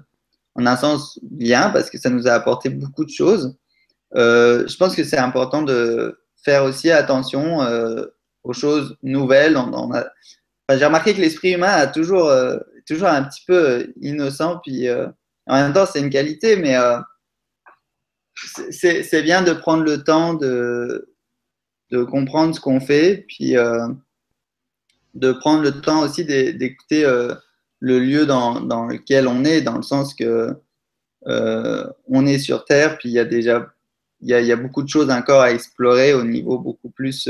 [0.57, 3.57] en un sens bien parce que ça nous a apporté beaucoup de choses.
[4.15, 7.61] je pense que c'est important de faire aussi attention
[8.45, 9.57] aux choses nouvelles.
[10.71, 12.31] J'ai remarqué que l'esprit humain a toujours,
[12.87, 14.89] toujours un petit peu innocent, puis
[15.47, 16.77] en même temps, c'est une qualité, mais
[18.71, 21.15] c'est bien de prendre le temps de,
[21.91, 23.89] de comprendre ce qu'on fait, puis euh,
[25.15, 27.35] de prendre le temps aussi d'écouter euh,
[27.81, 30.57] le lieu dans, dans, lequel on est, dans le sens que
[31.27, 33.67] euh, on est sur Terre, puis il y a déjà
[34.21, 37.29] y a, y a beaucoup de choses encore à explorer au niveau beaucoup plus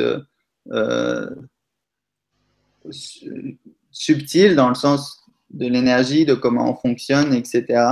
[3.90, 7.82] subtil dans le sens de l'énergie, de comment on fonctionne, etc.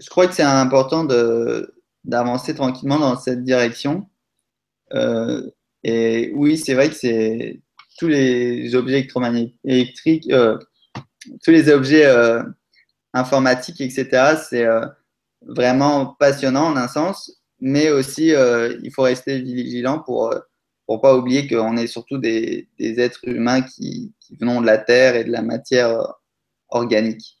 [0.00, 1.04] je, crois que c'est important
[2.04, 4.08] d'avancer tranquillement dans cette direction.
[5.84, 7.60] et oui, c'est vrai que c'est
[7.98, 9.06] tous les objets
[9.64, 10.58] électriques, euh,
[11.44, 12.42] tous les objets euh,
[13.12, 14.36] informatiques, etc.
[14.48, 14.84] C'est euh,
[15.42, 20.34] vraiment passionnant en un sens, mais aussi il faut rester vigilant pour
[20.86, 24.78] pour pas oublier qu'on est surtout des, des êtres humains qui, qui, venons de la
[24.78, 25.96] terre et de la matière
[26.70, 27.40] organique.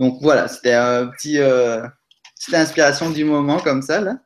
[0.00, 4.18] Donc voilà, c'était un petit, petite inspiration du moment comme ça là.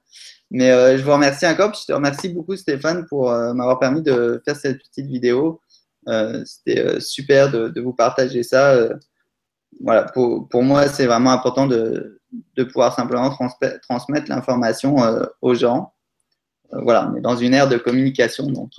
[0.50, 1.74] Mais je vous remercie encore.
[1.74, 5.60] je te remercie beaucoup Stéphane pour m'avoir permis de faire cette petite vidéo.
[6.08, 8.72] Euh, c'était euh, super de, vous partager ça.
[8.72, 8.94] Euh,
[9.80, 12.20] voilà, pour, pour moi, c'est vraiment important de,
[12.56, 13.36] de pouvoir simplement
[13.82, 14.96] transmettre l'information
[15.42, 15.92] aux gens.
[16.70, 18.70] voilà, on est dans une ère de communication, donc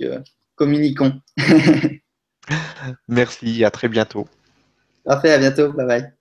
[0.54, 1.12] communiquons.
[3.08, 4.26] Merci, à très bientôt.
[5.04, 6.15] Parfait, à bientôt, bye bye.